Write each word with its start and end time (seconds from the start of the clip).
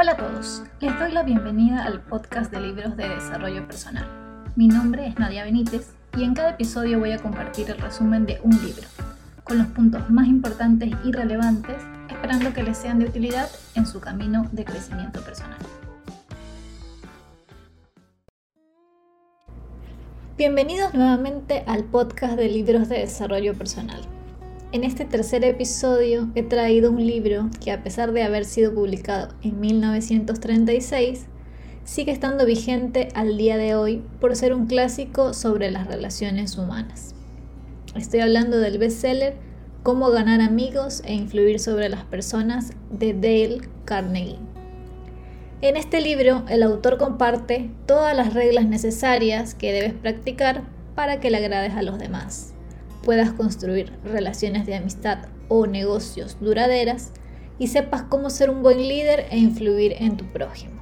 Hola 0.00 0.12
a 0.12 0.16
todos, 0.16 0.62
les 0.80 0.98
doy 0.98 1.12
la 1.12 1.22
bienvenida 1.24 1.84
al 1.84 2.00
podcast 2.00 2.50
de 2.50 2.58
libros 2.58 2.96
de 2.96 3.06
desarrollo 3.06 3.66
personal. 3.66 4.06
Mi 4.56 4.66
nombre 4.66 5.06
es 5.06 5.18
Nadia 5.18 5.44
Benítez 5.44 5.90
y 6.16 6.24
en 6.24 6.32
cada 6.32 6.52
episodio 6.52 6.98
voy 6.98 7.12
a 7.12 7.18
compartir 7.18 7.68
el 7.68 7.76
resumen 7.76 8.24
de 8.24 8.40
un 8.42 8.52
libro, 8.64 8.88
con 9.44 9.58
los 9.58 9.66
puntos 9.66 10.08
más 10.08 10.26
importantes 10.26 10.88
y 11.04 11.12
relevantes, 11.12 11.76
esperando 12.08 12.54
que 12.54 12.62
les 12.62 12.78
sean 12.78 12.98
de 12.98 13.04
utilidad 13.04 13.50
en 13.74 13.84
su 13.84 14.00
camino 14.00 14.48
de 14.52 14.64
crecimiento 14.64 15.20
personal. 15.20 15.58
Bienvenidos 20.38 20.94
nuevamente 20.94 21.62
al 21.66 21.84
podcast 21.84 22.36
de 22.36 22.48
libros 22.48 22.88
de 22.88 23.00
desarrollo 23.00 23.52
personal. 23.52 24.00
En 24.72 24.84
este 24.84 25.04
tercer 25.04 25.44
episodio 25.44 26.28
he 26.36 26.44
traído 26.44 26.92
un 26.92 27.04
libro 27.04 27.50
que 27.60 27.72
a 27.72 27.82
pesar 27.82 28.12
de 28.12 28.22
haber 28.22 28.44
sido 28.44 28.72
publicado 28.72 29.34
en 29.42 29.58
1936, 29.58 31.26
sigue 31.82 32.12
estando 32.12 32.46
vigente 32.46 33.08
al 33.16 33.36
día 33.36 33.56
de 33.56 33.74
hoy 33.74 34.04
por 34.20 34.36
ser 34.36 34.54
un 34.54 34.68
clásico 34.68 35.34
sobre 35.34 35.72
las 35.72 35.88
relaciones 35.88 36.56
humanas. 36.56 37.16
Estoy 37.96 38.20
hablando 38.20 38.58
del 38.58 38.78
bestseller 38.78 39.34
Cómo 39.82 40.10
ganar 40.10 40.40
amigos 40.40 41.02
e 41.04 41.14
influir 41.14 41.58
sobre 41.58 41.88
las 41.88 42.04
personas 42.04 42.70
de 42.92 43.12
Dale 43.12 43.62
Carnegie. 43.86 44.38
En 45.62 45.76
este 45.76 46.00
libro 46.00 46.44
el 46.48 46.62
autor 46.62 46.96
comparte 46.96 47.72
todas 47.86 48.16
las 48.16 48.34
reglas 48.34 48.66
necesarias 48.66 49.56
que 49.56 49.72
debes 49.72 49.94
practicar 49.94 50.62
para 50.94 51.18
que 51.18 51.30
le 51.30 51.38
agrades 51.38 51.74
a 51.74 51.82
los 51.82 51.98
demás 51.98 52.54
puedas 53.02 53.32
construir 53.32 53.92
relaciones 54.04 54.66
de 54.66 54.76
amistad 54.76 55.26
o 55.48 55.66
negocios 55.66 56.36
duraderas 56.40 57.12
y 57.58 57.68
sepas 57.68 58.02
cómo 58.02 58.30
ser 58.30 58.50
un 58.50 58.62
buen 58.62 58.78
líder 58.78 59.26
e 59.30 59.38
influir 59.38 59.94
en 59.98 60.16
tu 60.16 60.24
prójimo. 60.26 60.80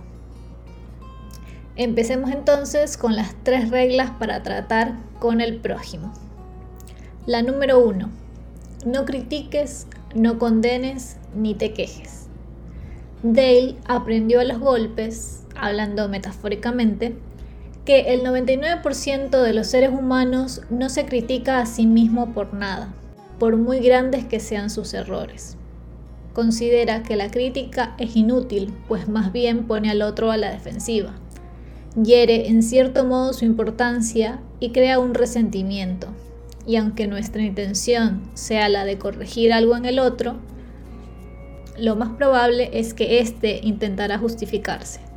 Empecemos 1.77 2.31
entonces 2.31 2.97
con 2.97 3.15
las 3.15 3.35
tres 3.45 3.71
reglas 3.71 4.11
para 4.19 4.43
tratar 4.43 4.95
con 5.21 5.41
el 5.41 5.61
prójimo. 5.61 6.13
La 7.27 7.43
número 7.43 7.79
uno, 7.79 8.11
no 8.85 9.05
critiques, 9.05 9.87
no 10.15 10.39
condenes 10.39 11.17
ni 11.35 11.55
te 11.55 11.73
quejes. 11.73 12.27
Dale 13.23 13.77
aprendió 13.87 14.41
a 14.41 14.45
los 14.45 14.59
golpes, 14.59 15.45
hablando 15.57 16.09
metafóricamente, 16.09 17.17
que 17.89 18.13
el 18.13 18.23
99% 18.23 19.43
de 19.43 19.55
los 19.55 19.69
seres 19.69 19.89
humanos 19.89 20.61
no 20.69 20.91
se 20.91 21.07
critica 21.07 21.59
a 21.59 21.65
sí 21.65 21.87
mismo 21.87 22.35
por 22.35 22.53
nada, 22.53 22.93
por 23.39 23.57
muy 23.57 23.81
grandes 23.81 24.27
que 24.27 24.41
sean 24.41 24.69
sus 24.69 24.93
errores. 24.93 25.57
Considera 26.35 27.03
que 27.03 27.17
la 27.17 27.31
crítica 27.31 27.95
es 27.97 28.15
inútil, 28.15 28.75
pues 28.89 29.09
más 29.09 29.33
bien 29.33 29.67
pone 29.67 29.91
al 29.91 30.03
otro 30.03 30.31
a 30.31 30.37
la 30.37 30.51
defensiva. 30.51 31.15
Hiere 31.97 32.49
en 32.49 32.63
cierto 32.63 33.07
modo 33.07 33.33
su 33.33 33.47
importancia 33.47 34.43
y 34.61 34.73
crea 34.73 34.99
un 34.99 35.15
resentimiento. 35.15 36.09
Y 36.67 36.77
aunque 36.77 37.07
nuestra 37.07 37.41
intención 37.41 38.21
sea 38.35 38.69
la 38.69 38.85
de 38.85 38.99
corregir 38.99 39.51
algo 39.51 39.75
en 39.79 39.87
el 39.87 39.99
otro, 39.99 40.37
lo 41.79 41.97
más 41.97 42.11
probable 42.11 42.69
es 42.75 42.93
que 42.93 43.21
éste 43.21 43.61
intentará 43.63 44.19
justificarse. 44.19 45.08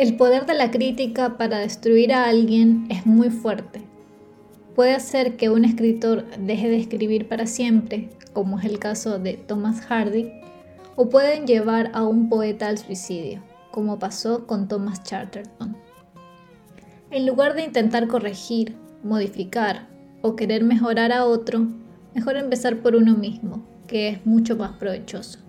El 0.00 0.16
poder 0.16 0.46
de 0.46 0.54
la 0.54 0.70
crítica 0.70 1.36
para 1.36 1.58
destruir 1.58 2.14
a 2.14 2.24
alguien 2.24 2.86
es 2.88 3.04
muy 3.04 3.28
fuerte. 3.28 3.82
Puede 4.74 4.94
hacer 4.94 5.36
que 5.36 5.50
un 5.50 5.62
escritor 5.66 6.24
deje 6.38 6.70
de 6.70 6.78
escribir 6.78 7.28
para 7.28 7.44
siempre, 7.44 8.08
como 8.32 8.58
es 8.58 8.64
el 8.64 8.78
caso 8.78 9.18
de 9.18 9.34
Thomas 9.34 9.82
Hardy, 9.82 10.32
o 10.96 11.10
pueden 11.10 11.46
llevar 11.46 11.90
a 11.92 12.04
un 12.06 12.30
poeta 12.30 12.68
al 12.68 12.78
suicidio, 12.78 13.42
como 13.72 13.98
pasó 13.98 14.46
con 14.46 14.68
Thomas 14.68 15.02
Chatterton. 15.02 15.76
En 17.10 17.26
lugar 17.26 17.52
de 17.52 17.64
intentar 17.64 18.08
corregir, 18.08 18.76
modificar 19.02 19.86
o 20.22 20.34
querer 20.34 20.64
mejorar 20.64 21.12
a 21.12 21.26
otro, 21.26 21.66
mejor 22.14 22.38
empezar 22.38 22.78
por 22.78 22.96
uno 22.96 23.18
mismo, 23.18 23.66
que 23.86 24.08
es 24.08 24.24
mucho 24.24 24.56
más 24.56 24.78
provechoso. 24.78 25.40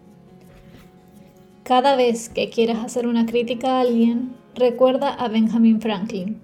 Cada 1.64 1.96
vez 1.96 2.28
que 2.28 2.50
quieras 2.50 2.84
hacer 2.84 3.08
una 3.08 3.26
crítica 3.26 3.78
a 3.78 3.80
alguien, 3.80 4.41
recuerda 4.56 5.14
a 5.14 5.28
Benjamin 5.28 5.82
Franklin, 5.82 6.40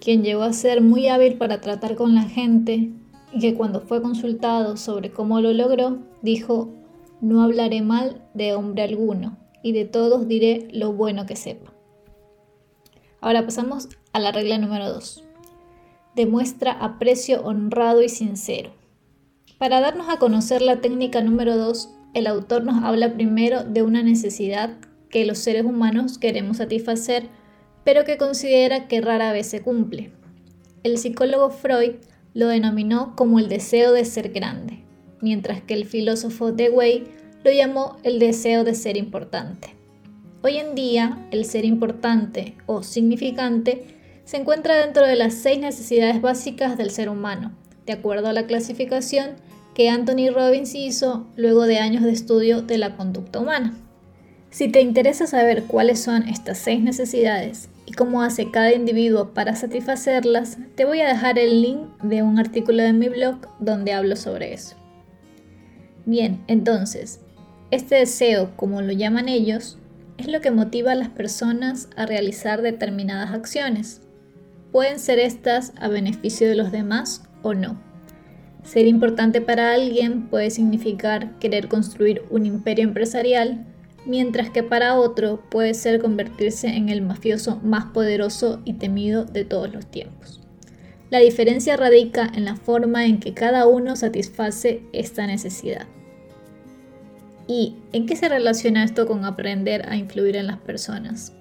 quien 0.00 0.22
llegó 0.22 0.42
a 0.42 0.52
ser 0.52 0.80
muy 0.80 1.08
hábil 1.08 1.34
para 1.34 1.60
tratar 1.60 1.94
con 1.94 2.14
la 2.14 2.22
gente 2.22 2.90
y 3.32 3.40
que 3.40 3.54
cuando 3.54 3.80
fue 3.80 4.02
consultado 4.02 4.76
sobre 4.76 5.10
cómo 5.10 5.40
lo 5.40 5.52
logró, 5.52 5.98
dijo, 6.22 6.68
no 7.20 7.42
hablaré 7.42 7.82
mal 7.82 8.20
de 8.34 8.54
hombre 8.54 8.82
alguno 8.82 9.38
y 9.62 9.72
de 9.72 9.84
todos 9.84 10.26
diré 10.26 10.68
lo 10.72 10.92
bueno 10.92 11.24
que 11.24 11.36
sepa. 11.36 11.72
Ahora 13.20 13.44
pasamos 13.44 13.88
a 14.12 14.18
la 14.18 14.32
regla 14.32 14.58
número 14.58 14.92
2. 14.92 15.24
Demuestra 16.16 16.72
aprecio 16.72 17.42
honrado 17.44 18.02
y 18.02 18.08
sincero. 18.08 18.72
Para 19.58 19.80
darnos 19.80 20.08
a 20.08 20.18
conocer 20.18 20.60
la 20.60 20.80
técnica 20.80 21.22
número 21.22 21.56
2, 21.56 21.88
el 22.14 22.26
autor 22.26 22.64
nos 22.64 22.82
habla 22.82 23.14
primero 23.14 23.62
de 23.62 23.82
una 23.82 24.02
necesidad 24.02 24.76
que 25.08 25.24
los 25.24 25.38
seres 25.38 25.64
humanos 25.64 26.18
queremos 26.18 26.56
satisfacer 26.56 27.28
pero 27.84 28.04
que 28.04 28.16
considera 28.16 28.88
que 28.88 29.00
rara 29.00 29.32
vez 29.32 29.46
se 29.46 29.62
cumple. 29.62 30.12
El 30.82 30.98
psicólogo 30.98 31.50
Freud 31.50 31.94
lo 32.34 32.48
denominó 32.48 33.14
como 33.16 33.38
el 33.38 33.48
deseo 33.48 33.92
de 33.92 34.04
ser 34.04 34.30
grande, 34.30 34.84
mientras 35.20 35.62
que 35.62 35.74
el 35.74 35.84
filósofo 35.84 36.52
Dewey 36.52 37.04
lo 37.44 37.50
llamó 37.50 37.96
el 38.02 38.18
deseo 38.18 38.64
de 38.64 38.74
ser 38.74 38.96
importante. 38.96 39.76
Hoy 40.42 40.56
en 40.56 40.74
día, 40.74 41.26
el 41.30 41.44
ser 41.44 41.64
importante 41.64 42.56
o 42.66 42.82
significante 42.82 43.84
se 44.24 44.38
encuentra 44.38 44.74
dentro 44.74 45.06
de 45.06 45.16
las 45.16 45.34
seis 45.34 45.60
necesidades 45.60 46.20
básicas 46.20 46.76
del 46.76 46.90
ser 46.90 47.08
humano, 47.08 47.52
de 47.86 47.92
acuerdo 47.92 48.28
a 48.28 48.32
la 48.32 48.46
clasificación 48.46 49.30
que 49.74 49.88
Anthony 49.88 50.30
Robbins 50.34 50.74
hizo 50.74 51.26
luego 51.36 51.64
de 51.64 51.78
años 51.78 52.02
de 52.02 52.12
estudio 52.12 52.62
de 52.62 52.78
la 52.78 52.96
conducta 52.96 53.40
humana. 53.40 53.74
Si 54.50 54.68
te 54.68 54.80
interesa 54.80 55.26
saber 55.26 55.64
cuáles 55.64 56.00
son 56.00 56.28
estas 56.28 56.58
seis 56.58 56.82
necesidades 56.82 57.68
y 57.86 57.92
cómo 57.92 58.22
hace 58.22 58.50
cada 58.50 58.72
individuo 58.72 59.34
para 59.34 59.56
satisfacerlas, 59.56 60.58
te 60.74 60.84
voy 60.84 61.00
a 61.00 61.08
dejar 61.08 61.38
el 61.38 61.62
link 61.62 61.80
de 62.02 62.22
un 62.22 62.38
artículo 62.38 62.82
de 62.82 62.92
mi 62.92 63.08
blog 63.08 63.36
donde 63.58 63.92
hablo 63.92 64.16
sobre 64.16 64.54
eso. 64.54 64.76
Bien, 66.04 66.42
entonces, 66.46 67.20
este 67.70 67.96
deseo, 67.96 68.56
como 68.56 68.82
lo 68.82 68.92
llaman 68.92 69.28
ellos, 69.28 69.78
es 70.18 70.28
lo 70.28 70.40
que 70.40 70.50
motiva 70.50 70.92
a 70.92 70.96
las 70.96 71.08
personas 71.08 71.88
a 71.96 72.06
realizar 72.06 72.62
determinadas 72.62 73.32
acciones. 73.32 74.02
Pueden 74.70 74.98
ser 74.98 75.18
estas 75.18 75.72
a 75.80 75.88
beneficio 75.88 76.48
de 76.48 76.54
los 76.54 76.70
demás 76.70 77.24
o 77.42 77.54
no. 77.54 77.80
Ser 78.62 78.86
importante 78.86 79.40
para 79.40 79.72
alguien 79.72 80.28
puede 80.28 80.50
significar 80.50 81.38
querer 81.38 81.68
construir 81.68 82.22
un 82.30 82.46
imperio 82.46 82.84
empresarial 82.84 83.66
mientras 84.04 84.50
que 84.50 84.62
para 84.62 84.98
otro 84.98 85.42
puede 85.48 85.74
ser 85.74 86.00
convertirse 86.00 86.68
en 86.68 86.88
el 86.88 87.02
mafioso 87.02 87.60
más 87.62 87.86
poderoso 87.86 88.60
y 88.64 88.74
temido 88.74 89.24
de 89.24 89.44
todos 89.44 89.72
los 89.72 89.86
tiempos. 89.86 90.40
La 91.10 91.18
diferencia 91.18 91.76
radica 91.76 92.30
en 92.34 92.44
la 92.44 92.56
forma 92.56 93.04
en 93.04 93.20
que 93.20 93.34
cada 93.34 93.66
uno 93.66 93.96
satisface 93.96 94.82
esta 94.92 95.26
necesidad. 95.26 95.86
¿Y 97.46 97.76
en 97.92 98.06
qué 98.06 98.16
se 98.16 98.28
relaciona 98.28 98.84
esto 98.84 99.06
con 99.06 99.24
aprender 99.24 99.86
a 99.88 99.96
influir 99.96 100.36
en 100.36 100.46
las 100.46 100.58
personas? 100.58 101.34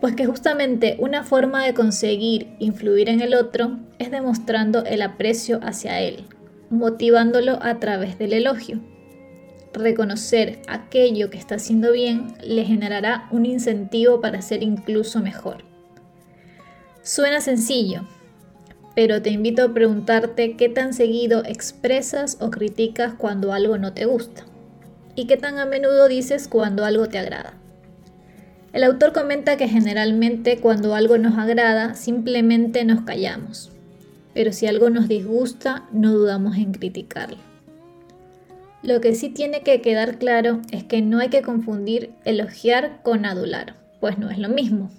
Pues 0.00 0.16
que 0.16 0.26
justamente 0.26 0.96
una 0.98 1.22
forma 1.22 1.64
de 1.64 1.72
conseguir 1.72 2.48
influir 2.58 3.08
en 3.08 3.20
el 3.20 3.34
otro 3.34 3.78
es 3.98 4.10
demostrando 4.10 4.84
el 4.84 5.02
aprecio 5.02 5.60
hacia 5.62 6.00
él, 6.00 6.24
motivándolo 6.68 7.62
a 7.62 7.78
través 7.78 8.18
del 8.18 8.32
elogio 8.32 8.80
reconocer 9.74 10.60
aquello 10.68 11.30
que 11.30 11.38
está 11.38 11.56
haciendo 11.56 11.92
bien 11.92 12.34
le 12.42 12.64
generará 12.64 13.28
un 13.30 13.44
incentivo 13.44 14.20
para 14.20 14.40
ser 14.40 14.62
incluso 14.62 15.20
mejor. 15.20 15.64
Suena 17.02 17.40
sencillo, 17.40 18.06
pero 18.94 19.20
te 19.20 19.30
invito 19.30 19.64
a 19.64 19.74
preguntarte 19.74 20.56
qué 20.56 20.68
tan 20.68 20.94
seguido 20.94 21.42
expresas 21.44 22.38
o 22.40 22.50
criticas 22.50 23.14
cuando 23.14 23.52
algo 23.52 23.76
no 23.76 23.92
te 23.92 24.06
gusta 24.06 24.44
y 25.16 25.26
qué 25.26 25.36
tan 25.36 25.58
a 25.58 25.66
menudo 25.66 26.08
dices 26.08 26.48
cuando 26.48 26.84
algo 26.84 27.08
te 27.08 27.18
agrada. 27.18 27.54
El 28.72 28.82
autor 28.82 29.12
comenta 29.12 29.56
que 29.56 29.68
generalmente 29.68 30.58
cuando 30.58 30.94
algo 30.94 31.18
nos 31.18 31.38
agrada 31.38 31.94
simplemente 31.94 32.84
nos 32.84 33.02
callamos, 33.02 33.70
pero 34.32 34.52
si 34.52 34.66
algo 34.66 34.90
nos 34.90 35.08
disgusta 35.08 35.84
no 35.92 36.12
dudamos 36.12 36.56
en 36.56 36.72
criticarlo. 36.72 37.53
Lo 38.84 39.00
que 39.00 39.14
sí 39.14 39.30
tiene 39.30 39.62
que 39.62 39.80
quedar 39.80 40.18
claro 40.18 40.60
es 40.70 40.84
que 40.84 41.00
no 41.00 41.18
hay 41.18 41.30
que 41.30 41.40
confundir 41.40 42.12
elogiar 42.26 43.00
con 43.02 43.24
adular, 43.24 43.76
pues 43.98 44.18
no 44.18 44.28
es 44.28 44.36
lo 44.36 44.50
mismo, 44.50 44.90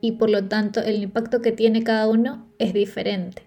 y 0.00 0.12
por 0.12 0.28
lo 0.28 0.48
tanto 0.48 0.80
el 0.80 1.00
impacto 1.00 1.40
que 1.40 1.52
tiene 1.52 1.84
cada 1.84 2.08
uno 2.08 2.48
es 2.58 2.74
diferente. 2.74 3.42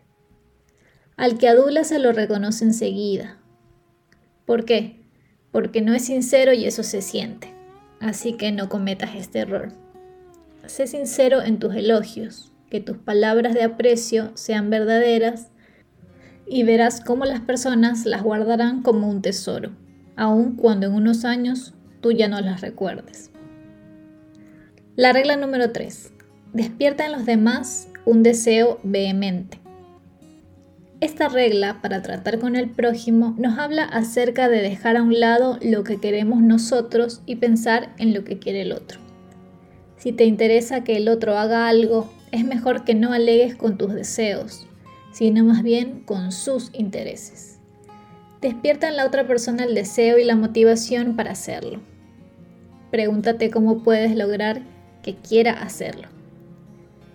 Al 1.17 1.37
que 1.37 1.49
adula 1.49 1.83
se 1.83 1.99
lo 1.99 2.13
reconoce 2.13 2.63
enseguida. 2.63 3.37
¿Por 4.45 4.63
qué? 4.63 5.01
Porque 5.51 5.81
no 5.81 5.93
es 5.93 6.05
sincero 6.05 6.53
y 6.53 6.63
eso 6.63 6.83
se 6.83 7.01
siente. 7.01 7.53
así 7.99 8.33
que 8.33 8.53
no 8.53 8.69
cometas 8.69 9.13
este 9.15 9.39
error. 9.39 9.73
Sé 10.67 10.87
sincero 10.87 11.41
en 11.41 11.59
tus 11.59 11.75
elogios, 11.75 12.53
que 12.69 12.79
tus 12.79 12.97
palabras 12.97 13.53
de 13.53 13.63
aprecio 13.63 14.31
sean 14.35 14.69
verdaderas 14.69 15.51
y 16.47 16.63
verás 16.63 17.01
cómo 17.01 17.25
las 17.25 17.39
personas 17.39 18.05
las 18.05 18.23
guardarán 18.23 18.81
como 18.81 19.09
un 19.09 19.21
tesoro, 19.21 19.71
aun 20.15 20.55
cuando 20.55 20.87
en 20.87 20.93
unos 20.93 21.25
años 21.25 21.73
tú 22.01 22.11
ya 22.11 22.27
no 22.27 22.39
las 22.41 22.61
recuerdes. 22.61 23.31
La 24.95 25.13
regla 25.13 25.37
número 25.37 25.71
3. 25.71 26.11
Despierta 26.53 27.05
en 27.05 27.13
los 27.13 27.25
demás 27.25 27.87
un 28.05 28.23
deseo 28.23 28.79
vehemente. 28.83 29.59
Esta 30.99 31.29
regla 31.29 31.81
para 31.81 32.01
tratar 32.01 32.39
con 32.39 32.55
el 32.55 32.69
prójimo 32.69 33.33
nos 33.39 33.57
habla 33.57 33.85
acerca 33.85 34.49
de 34.49 34.61
dejar 34.61 34.97
a 34.97 35.01
un 35.01 35.19
lado 35.19 35.57
lo 35.61 35.83
que 35.83 35.97
queremos 35.97 36.41
nosotros 36.41 37.21
y 37.25 37.37
pensar 37.37 37.95
en 37.97 38.13
lo 38.13 38.23
que 38.23 38.37
quiere 38.37 38.61
el 38.61 38.71
otro. 38.71 38.99
Si 39.97 40.11
te 40.11 40.25
interesa 40.25 40.83
que 40.83 40.97
el 40.97 41.07
otro 41.07 41.37
haga 41.37 41.69
algo, 41.69 42.11
es 42.31 42.45
mejor 42.45 42.83
que 42.83 42.93
no 42.93 43.13
alegues 43.13 43.55
con 43.55 43.77
tus 43.77 43.93
deseos, 43.93 44.67
sino 45.13 45.45
más 45.45 45.63
bien 45.63 46.01
con 46.01 46.31
sus 46.31 46.69
intereses. 46.73 47.60
Despierta 48.41 48.87
en 48.87 48.97
la 48.97 49.05
otra 49.05 49.27
persona 49.27 49.65
el 49.65 49.75
deseo 49.75 50.17
y 50.17 50.23
la 50.23 50.35
motivación 50.35 51.15
para 51.15 51.29
hacerlo. 51.29 51.79
Pregúntate 52.89 53.51
cómo 53.51 53.83
puedes 53.83 54.15
lograr 54.15 54.63
que 55.03 55.15
quiera 55.15 55.53
hacerlo. 55.61 56.07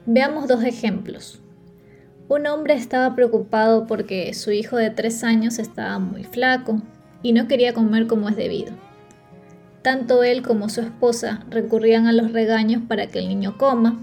Veamos 0.07 0.47
dos 0.47 0.63
ejemplos. 0.63 1.41
Un 2.29 2.47
hombre 2.47 2.75
estaba 2.75 3.17
preocupado 3.17 3.89
porque 3.89 4.33
su 4.35 4.53
hijo 4.53 4.77
de 4.77 4.91
tres 4.91 5.25
años 5.25 5.59
estaba 5.59 5.99
muy 5.99 6.23
flaco 6.23 6.81
y 7.25 7.33
no 7.33 7.49
quería 7.49 7.75
comer 7.75 8.07
como 8.07 8.29
es 8.29 8.37
debido. 8.37 8.73
Tanto 9.83 10.23
él 10.23 10.43
como 10.43 10.69
su 10.69 10.81
esposa 10.81 11.45
recurrían 11.51 12.07
a 12.07 12.13
los 12.13 12.33
regaños 12.33 12.83
para 12.87 13.09
que 13.09 13.19
el 13.19 13.29
niño 13.29 13.59
coma 13.59 13.99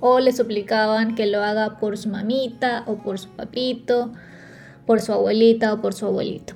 o 0.00 0.20
le 0.20 0.32
suplicaban 0.32 1.14
que 1.14 1.24
lo 1.24 1.42
haga 1.42 1.78
por 1.78 1.96
su 1.96 2.10
mamita 2.10 2.84
o 2.86 2.96
por 2.96 3.18
su 3.18 3.30
papito, 3.30 4.12
por 4.84 5.00
su 5.00 5.14
abuelita 5.14 5.72
o 5.72 5.80
por 5.80 5.94
su 5.94 6.04
abuelito. 6.04 6.55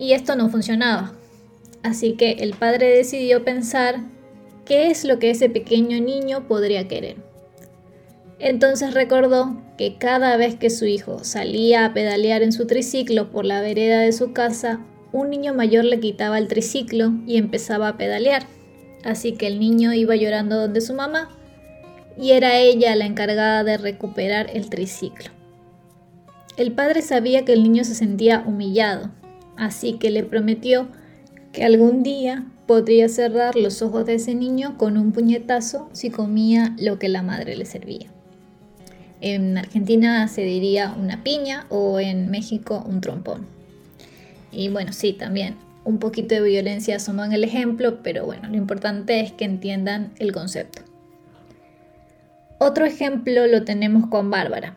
Y 0.00 0.14
esto 0.14 0.34
no 0.34 0.48
funcionaba. 0.48 1.12
Así 1.82 2.14
que 2.14 2.32
el 2.40 2.54
padre 2.54 2.88
decidió 2.88 3.44
pensar 3.44 4.00
qué 4.64 4.90
es 4.90 5.04
lo 5.04 5.18
que 5.18 5.30
ese 5.30 5.50
pequeño 5.50 6.00
niño 6.00 6.48
podría 6.48 6.88
querer. 6.88 7.16
Entonces 8.38 8.94
recordó 8.94 9.60
que 9.76 9.98
cada 9.98 10.38
vez 10.38 10.54
que 10.56 10.70
su 10.70 10.86
hijo 10.86 11.22
salía 11.22 11.84
a 11.84 11.92
pedalear 11.92 12.42
en 12.42 12.52
su 12.52 12.66
triciclo 12.66 13.30
por 13.30 13.44
la 13.44 13.60
vereda 13.60 14.00
de 14.00 14.12
su 14.12 14.32
casa, 14.32 14.80
un 15.12 15.28
niño 15.28 15.52
mayor 15.52 15.84
le 15.84 16.00
quitaba 16.00 16.38
el 16.38 16.48
triciclo 16.48 17.12
y 17.26 17.36
empezaba 17.36 17.88
a 17.88 17.96
pedalear. 17.98 18.46
Así 19.04 19.32
que 19.32 19.46
el 19.46 19.60
niño 19.60 19.92
iba 19.92 20.16
llorando 20.16 20.56
donde 20.56 20.80
su 20.80 20.94
mamá 20.94 21.28
y 22.18 22.32
era 22.32 22.58
ella 22.58 22.96
la 22.96 23.04
encargada 23.04 23.64
de 23.64 23.76
recuperar 23.76 24.48
el 24.54 24.70
triciclo. 24.70 25.30
El 26.56 26.72
padre 26.72 27.02
sabía 27.02 27.44
que 27.44 27.52
el 27.52 27.62
niño 27.62 27.84
se 27.84 27.94
sentía 27.94 28.44
humillado, 28.46 29.10
así 29.60 29.92
que 29.98 30.10
le 30.10 30.24
prometió 30.24 30.88
que 31.52 31.64
algún 31.64 32.02
día 32.02 32.46
podría 32.66 33.08
cerrar 33.08 33.56
los 33.56 33.82
ojos 33.82 34.06
de 34.06 34.14
ese 34.14 34.34
niño 34.34 34.78
con 34.78 34.96
un 34.96 35.12
puñetazo 35.12 35.88
si 35.92 36.10
comía 36.10 36.74
lo 36.78 36.98
que 36.98 37.08
la 37.08 37.22
madre 37.22 37.56
le 37.56 37.66
servía. 37.66 38.06
En 39.20 39.58
Argentina 39.58 40.26
se 40.28 40.42
diría 40.42 40.94
una 40.98 41.22
piña 41.22 41.66
o 41.68 42.00
en 42.00 42.30
México 42.30 42.82
un 42.88 43.02
trompón. 43.02 43.46
Y 44.50 44.70
bueno, 44.70 44.92
sí, 44.92 45.12
también 45.12 45.56
un 45.84 45.98
poquito 45.98 46.34
de 46.34 46.40
violencia 46.40 46.96
asomó 46.96 47.24
en 47.24 47.32
el 47.32 47.44
ejemplo, 47.44 48.02
pero 48.02 48.24
bueno, 48.24 48.48
lo 48.48 48.56
importante 48.56 49.20
es 49.20 49.32
que 49.32 49.44
entiendan 49.44 50.12
el 50.18 50.32
concepto. 50.32 50.82
Otro 52.58 52.86
ejemplo 52.86 53.46
lo 53.46 53.64
tenemos 53.64 54.08
con 54.08 54.30
Bárbara, 54.30 54.76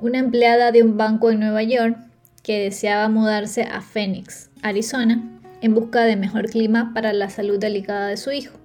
una 0.00 0.18
empleada 0.18 0.72
de 0.72 0.82
un 0.82 0.96
banco 0.96 1.30
en 1.30 1.40
Nueva 1.40 1.62
York 1.62 1.96
que 2.44 2.60
deseaba 2.60 3.08
mudarse 3.08 3.62
a 3.62 3.80
Phoenix, 3.80 4.50
Arizona, 4.62 5.40
en 5.62 5.74
busca 5.74 6.04
de 6.04 6.14
mejor 6.14 6.50
clima 6.50 6.92
para 6.94 7.12
la 7.12 7.30
salud 7.30 7.58
delicada 7.58 8.06
de 8.08 8.18
su 8.18 8.30
hijo. 8.30 8.58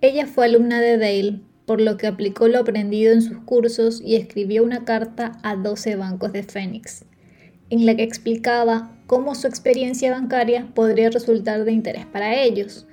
Ella 0.00 0.26
fue 0.26 0.46
alumna 0.46 0.80
de 0.80 0.98
Dale 0.98 1.40
por 1.66 1.80
lo 1.80 1.96
que 1.96 2.06
aplicó 2.06 2.48
lo 2.48 2.58
aprendido 2.58 3.12
en 3.12 3.22
sus 3.22 3.38
cursos 3.38 4.00
y 4.04 4.16
escribió 4.16 4.64
una 4.64 4.84
carta 4.84 5.38
a 5.42 5.54
12 5.54 5.96
bancos 5.96 6.32
de 6.32 6.42
Phoenix, 6.42 7.04
en 7.70 7.86
la 7.86 7.94
que 7.94 8.02
explicaba 8.02 8.90
cómo 9.06 9.34
su 9.34 9.46
experiencia 9.46 10.10
bancaria 10.10 10.68
podría 10.74 11.10
resultar 11.10 11.64
de 11.64 11.72
interés 11.72 12.06
para 12.06 12.42
ellos. 12.42 12.86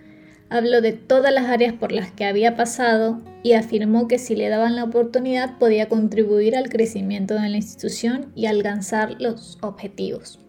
Habló 0.51 0.81
de 0.81 0.91
todas 0.91 1.33
las 1.33 1.45
áreas 1.45 1.73
por 1.73 1.93
las 1.93 2.11
que 2.11 2.25
había 2.25 2.57
pasado 2.57 3.21
y 3.41 3.53
afirmó 3.53 4.09
que 4.09 4.19
si 4.19 4.35
le 4.35 4.49
daban 4.49 4.75
la 4.75 4.83
oportunidad 4.83 5.57
podía 5.57 5.87
contribuir 5.87 6.57
al 6.57 6.67
crecimiento 6.67 7.35
de 7.35 7.47
la 7.47 7.55
institución 7.55 8.33
y 8.35 8.47
alcanzar 8.47 9.15
los 9.21 9.57
objetivos. 9.61 10.39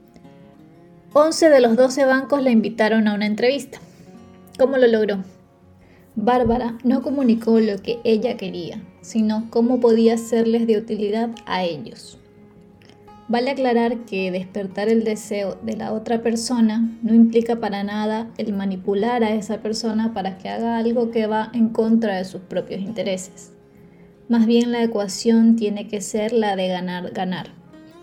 11 1.13 1.51
de 1.51 1.61
los 1.61 1.77
12 1.77 2.05
bancos 2.05 2.43
la 2.43 2.51
invitaron 2.51 3.07
a 3.07 3.15
una 3.15 3.27
entrevista. 3.27 3.79
¿Cómo 4.59 4.77
lo 4.77 4.89
logró? 4.89 5.23
Bárbara 6.17 6.77
no 6.83 7.01
comunicó 7.01 7.61
lo 7.61 7.79
que 7.81 8.01
ella 8.03 8.37
quería, 8.37 8.83
sino 9.03 9.47
cómo 9.51 9.79
podía 9.79 10.19
serles 10.19 10.67
de 10.67 10.79
utilidad 10.79 11.31
a 11.47 11.63
ellos. 11.63 12.19
Vale 13.29 13.53
aclarar 13.53 13.99
que 14.05 14.31
despertar 14.31 14.89
el 14.89 15.05
deseo 15.05 15.59
de 15.63 15.77
la 15.77 15.93
otra 15.93 16.23
persona 16.23 16.91
no 17.03 17.15
implica 17.15 17.61
para 17.61 17.85
nada 17.85 18.29
el 18.37 18.53
manipular 18.53 19.23
a 19.25 19.31
esa 19.31 19.59
persona 19.63 20.13
para 20.13 20.39
que 20.39 20.49
haga 20.49 20.79
algo 20.79 21.11
que 21.11 21.27
va 21.27 21.51
en 21.55 21.69
contra 21.69 22.17
de 22.17 22.25
sus 22.25 22.43
propios 22.43 22.81
intereses. 22.81 23.53
Más 24.29 24.47
bien 24.47 24.73
la 24.73 24.83
ecuación 24.83 25.57
tiene 25.57 25.89
que 25.89 26.01
ser 26.01 26.33
la 26.33 26.57
de 26.57 26.69
ganar-ganar, 26.69 27.51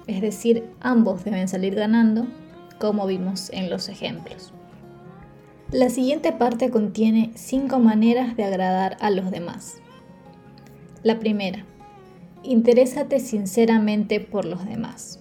es 0.07 0.21
decir, 0.21 0.63
ambos 0.79 1.23
deben 1.23 1.47
salir 1.47 1.75
ganando, 1.75 2.25
como 2.79 3.05
vimos 3.05 3.51
en 3.51 3.69
los 3.69 3.89
ejemplos. 3.89 4.53
La 5.71 5.89
siguiente 5.89 6.31
parte 6.31 6.71
contiene 6.71 7.31
cinco 7.35 7.79
maneras 7.79 8.35
de 8.35 8.43
agradar 8.43 8.97
a 9.01 9.11
los 9.11 9.29
demás. 9.29 9.75
La 11.03 11.19
primera, 11.19 11.63
interésate 12.43 13.19
sinceramente 13.19 14.19
por 14.19 14.45
los 14.45 14.65
demás. 14.65 15.19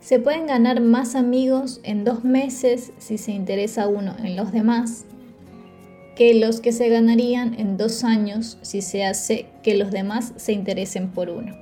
Se 0.00 0.18
pueden 0.18 0.46
ganar 0.46 0.80
más 0.80 1.14
amigos 1.14 1.80
en 1.82 2.04
dos 2.04 2.24
meses 2.24 2.92
si 2.98 3.18
se 3.18 3.32
interesa 3.32 3.86
uno 3.86 4.16
en 4.22 4.36
los 4.36 4.52
demás 4.52 5.04
que 6.16 6.34
los 6.34 6.60
que 6.60 6.72
se 6.72 6.88
ganarían 6.88 7.58
en 7.58 7.76
dos 7.76 8.04
años 8.04 8.58
si 8.62 8.82
se 8.82 9.04
hace 9.04 9.46
que 9.62 9.74
los 9.74 9.90
demás 9.90 10.34
se 10.36 10.52
interesen 10.52 11.08
por 11.10 11.30
uno. 11.30 11.56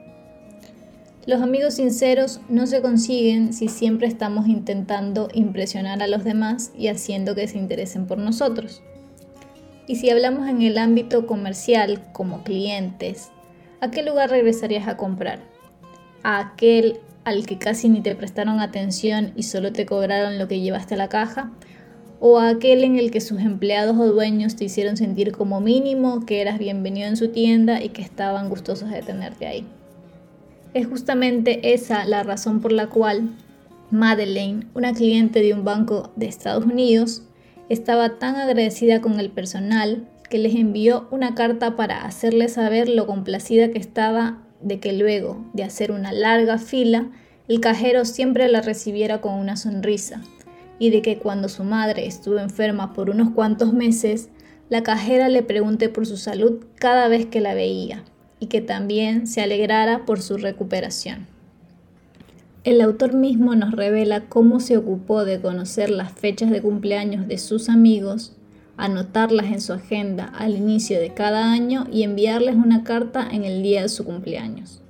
Los 1.27 1.43
amigos 1.43 1.75
sinceros 1.75 2.41
no 2.49 2.67
se 2.67 2.81
consiguen 2.81 3.53
si 3.53 3.69
siempre 3.69 4.09
estamos 4.09 4.49
intentando 4.49 5.29
impresionar 5.35 6.03
a 6.03 6.09
los 6.09 6.25
demás 6.25 6.73
y 6.77 6.89
haciendo 6.89 7.35
que 7.35 7.47
se 7.47 7.59
interesen 7.59 8.07
por 8.07 8.19
nosotros. 8.19 8.83
Y 9.87 9.97
si 9.97 10.11
hablamos 10.11 10.49
en 10.49 10.63
el 10.63 10.79
ámbito 10.79 11.27
comercial 11.27 12.03
como 12.13 12.43
clientes, 12.45 13.31
¿a 13.81 13.91
qué 13.91 14.03
lugar 14.03 14.31
regresarías 14.31 14.89
a 14.89 14.97
comprar? 14.97 15.41
¿A 16.23 16.39
aquel 16.39 17.01
al 17.25 17.47
que 17.47 17.59
casi 17.59 17.89
ni 17.89 18.01
te 18.01 18.15
prestaron 18.15 18.61
atención 18.61 19.33
y 19.37 19.45
solo 19.45 19.73
te 19.73 19.87
cobraron 19.87 20.39
lo 20.39 20.49
que 20.49 20.61
llevaste 20.61 20.95
a 20.95 20.99
la 20.99 21.09
caja? 21.09 21.53
¿O 22.21 22.39
a 22.39 22.49
aquel 22.49 22.83
en 22.83 22.99
el 22.99 23.11
que 23.11 23.21
sus 23.21 23.41
empleados 23.41 23.97
o 23.97 24.13
dueños 24.13 24.57
te 24.57 24.65
hicieron 24.65 24.97
sentir 24.97 25.33
como 25.33 25.61
mínimo 25.61 26.27
que 26.27 26.41
eras 26.41 26.59
bienvenido 26.59 27.07
en 27.07 27.17
su 27.17 27.29
tienda 27.29 27.83
y 27.83 27.91
que 27.91 28.03
estaban 28.03 28.49
gustosos 28.49 28.91
de 28.91 29.03
tenerte 29.03 29.47
ahí? 29.47 29.67
Es 30.75 30.87
justamente 30.87 31.75
esa 31.75 32.05
la 32.05 32.25
razón 32.25 32.61
por 32.61 32.73
la 32.73 32.89
cual 32.89 33.31
Madeleine, 33.91 34.67
una 34.75 34.93
cliente 34.93 35.41
de 35.41 35.55
un 35.55 35.65
banco 35.65 36.11
de 36.17 36.27
Estados 36.27 36.65
Unidos, 36.65 37.23
estaba 37.69 38.19
tan 38.19 38.37
agradecida 38.37 39.01
con 39.01 39.21
el 39.21 39.31
personal 39.31 40.07
que 40.29 40.39
les 40.39 40.55
envió 40.55 41.09
una 41.11 41.35
carta 41.35 41.77
para 41.77 42.05
hacerle 42.05 42.49
saber 42.49 42.89
lo 42.89 43.07
complacida 43.07 43.71
que 43.71 43.79
estaba 43.79 44.43
de 44.61 44.81
que 44.81 44.93
luego 44.93 45.45
de 45.53 45.65
hacer 45.65 45.93
una 45.93 46.13
larga 46.13 46.59
fila, 46.59 47.11
el 47.49 47.61
cajero 47.61 48.05
siempre 48.05 48.49
la 48.49 48.61
recibiera 48.61 49.21
con 49.21 49.35
una 49.35 49.57
sonrisa, 49.57 50.23
y 50.79 50.91
de 50.91 51.03
que 51.03 51.19
cuando 51.19 51.49
su 51.49 51.65
madre 51.65 52.07
estuvo 52.07 52.39
enferma 52.39 52.93
por 52.93 53.11
unos 53.11 53.31
cuantos 53.31 53.73
meses, 53.73 54.29
la 54.69 54.83
cajera 54.83 55.29
le 55.29 55.43
pregunte 55.43 55.89
por 55.89 56.07
su 56.07 56.17
salud 56.17 56.65
cada 56.75 57.09
vez 57.09 57.27
que 57.27 57.41
la 57.41 57.55
veía 57.55 58.05
y 58.39 58.47
que 58.47 58.61
también 58.61 59.27
se 59.27 59.41
alegrara 59.41 60.05
por 60.05 60.21
su 60.21 60.37
recuperación. 60.37 61.27
El 62.65 62.81
autor 62.83 63.15
mismo 63.15 63.55
nos 63.55 63.73
revela 63.73 64.29
cómo 64.29 64.61
se 64.61 64.77
ocupó 64.77 65.25
de 65.25 65.41
conocer 65.41 65.89
las 65.91 66.13
fechas 66.13 66.51
de 66.51 66.61
cumpleaños 66.61 67.27
de 67.27 67.39
sus 67.39 67.71
amigos, 67.71 68.37
anotarlas 68.79 69.47
en 69.47 69.61
su 69.61 69.73
agenda 69.75 70.25
al 70.25 70.57
inicio 70.57 70.99
de 70.99 71.13
cada 71.13 71.53
año 71.53 71.87
y 71.93 72.05
enviarles 72.05 72.55
una 72.55 72.85
carta 72.85 73.29
en 73.31 73.45
el 73.45 73.63
día 73.63 73.83
de 73.83 73.89
su 73.89 74.05
cumpleaños. 74.05 74.81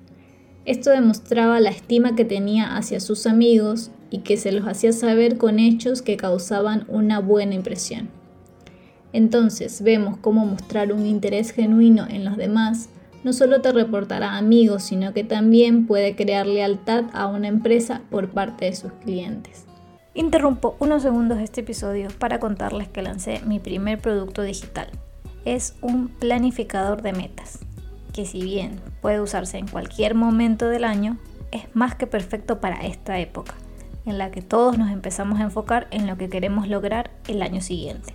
Esto 0.64 0.90
demostraba 0.90 1.58
la 1.58 1.70
estima 1.70 2.14
que 2.14 2.24
tenía 2.24 2.76
hacia 2.76 3.00
sus 3.00 3.26
amigos 3.26 3.90
y 4.10 4.18
que 4.18 4.36
se 4.36 4.52
los 4.52 4.68
hacía 4.68 4.92
saber 4.92 5.38
con 5.38 5.58
hechos 5.58 6.02
que 6.02 6.16
causaban 6.16 6.84
una 6.88 7.18
buena 7.20 7.54
impresión. 7.54 8.10
Entonces 9.12 9.82
vemos 9.82 10.18
cómo 10.18 10.44
mostrar 10.44 10.92
un 10.92 11.06
interés 11.06 11.50
genuino 11.50 12.06
en 12.08 12.24
los 12.24 12.36
demás 12.36 12.90
no 13.24 13.32
solo 13.32 13.60
te 13.60 13.72
reportará 13.72 14.36
amigos, 14.36 14.84
sino 14.84 15.12
que 15.12 15.24
también 15.24 15.86
puede 15.86 16.14
crear 16.14 16.46
lealtad 16.46 17.04
a 17.12 17.26
una 17.26 17.48
empresa 17.48 18.02
por 18.10 18.30
parte 18.30 18.66
de 18.66 18.76
sus 18.76 18.92
clientes. 19.04 19.67
Interrumpo 20.18 20.74
unos 20.80 21.02
segundos 21.02 21.38
este 21.38 21.60
episodio 21.60 22.08
para 22.18 22.40
contarles 22.40 22.88
que 22.88 23.02
lancé 23.02 23.40
mi 23.46 23.60
primer 23.60 24.00
producto 24.00 24.42
digital. 24.42 24.88
Es 25.44 25.76
un 25.80 26.08
planificador 26.08 27.02
de 27.02 27.12
metas, 27.12 27.60
que 28.12 28.26
si 28.26 28.42
bien 28.42 28.80
puede 29.00 29.20
usarse 29.20 29.58
en 29.58 29.68
cualquier 29.68 30.16
momento 30.16 30.68
del 30.68 30.82
año, 30.82 31.18
es 31.52 31.72
más 31.72 31.94
que 31.94 32.08
perfecto 32.08 32.60
para 32.60 32.84
esta 32.84 33.20
época, 33.20 33.54
en 34.06 34.18
la 34.18 34.32
que 34.32 34.42
todos 34.42 34.76
nos 34.76 34.90
empezamos 34.90 35.38
a 35.38 35.44
enfocar 35.44 35.86
en 35.92 36.08
lo 36.08 36.18
que 36.18 36.28
queremos 36.28 36.66
lograr 36.66 37.12
el 37.28 37.40
año 37.40 37.60
siguiente. 37.60 38.12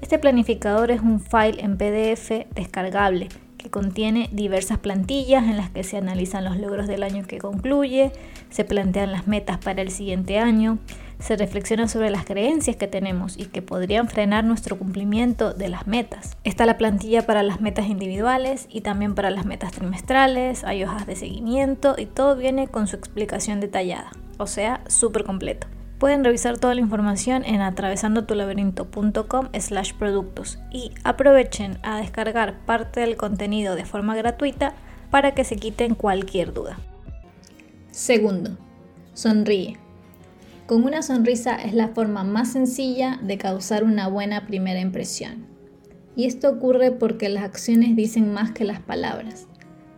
Este 0.00 0.20
planificador 0.20 0.92
es 0.92 1.00
un 1.00 1.18
file 1.18 1.60
en 1.64 1.78
PDF 1.78 2.46
descargable 2.54 3.28
que 3.56 3.70
contiene 3.70 4.28
diversas 4.30 4.78
plantillas 4.78 5.42
en 5.42 5.56
las 5.56 5.68
que 5.70 5.82
se 5.82 5.96
analizan 5.96 6.44
los 6.44 6.56
logros 6.58 6.86
del 6.86 7.02
año 7.02 7.26
que 7.26 7.38
concluye, 7.38 8.12
se 8.50 8.64
plantean 8.64 9.10
las 9.10 9.26
metas 9.26 9.58
para 9.58 9.82
el 9.82 9.90
siguiente 9.90 10.38
año, 10.38 10.78
se 11.18 11.36
reflexiona 11.36 11.88
sobre 11.88 12.10
las 12.10 12.24
creencias 12.24 12.76
que 12.76 12.86
tenemos 12.86 13.36
y 13.38 13.46
que 13.46 13.62
podrían 13.62 14.08
frenar 14.08 14.44
nuestro 14.44 14.78
cumplimiento 14.78 15.52
de 15.52 15.68
las 15.68 15.86
metas. 15.86 16.36
Está 16.44 16.66
la 16.66 16.78
plantilla 16.78 17.26
para 17.26 17.42
las 17.42 17.60
metas 17.60 17.88
individuales 17.88 18.66
y 18.70 18.82
también 18.82 19.14
para 19.14 19.30
las 19.30 19.46
metas 19.46 19.72
trimestrales, 19.72 20.64
hay 20.64 20.84
hojas 20.84 21.06
de 21.06 21.16
seguimiento 21.16 21.94
y 21.98 22.06
todo 22.06 22.36
viene 22.36 22.68
con 22.68 22.86
su 22.86 22.96
explicación 22.96 23.60
detallada, 23.60 24.12
o 24.38 24.46
sea, 24.46 24.82
súper 24.88 25.24
completo. 25.24 25.66
Pueden 25.98 26.22
revisar 26.22 26.58
toda 26.58 26.74
la 26.74 26.80
información 26.80 27.44
en 27.44 27.60
atravesandotulaberinto.com 27.60 29.48
slash 29.58 29.94
productos 29.94 30.60
y 30.70 30.92
aprovechen 31.02 31.78
a 31.82 31.98
descargar 31.98 32.60
parte 32.64 33.00
del 33.00 33.16
contenido 33.16 33.74
de 33.74 33.84
forma 33.84 34.14
gratuita 34.14 34.74
para 35.10 35.34
que 35.34 35.42
se 35.42 35.56
quiten 35.56 35.96
cualquier 35.96 36.52
duda. 36.52 36.78
Segundo, 37.90 38.56
sonríe. 39.12 39.87
Con 40.68 40.84
una 40.84 41.02
sonrisa 41.02 41.56
es 41.56 41.74
la 41.74 41.88
forma 41.88 42.22
más 42.22 42.52
sencilla 42.52 43.18
de 43.20 43.38
causar 43.38 43.82
una 43.82 44.06
buena 44.06 44.46
primera 44.46 44.78
impresión. 44.78 45.46
Y 46.14 46.26
esto 46.26 46.48
ocurre 46.48 46.92
porque 46.92 47.28
las 47.28 47.42
acciones 47.42 47.96
dicen 47.96 48.32
más 48.32 48.52
que 48.52 48.62
las 48.62 48.78
palabras, 48.78 49.48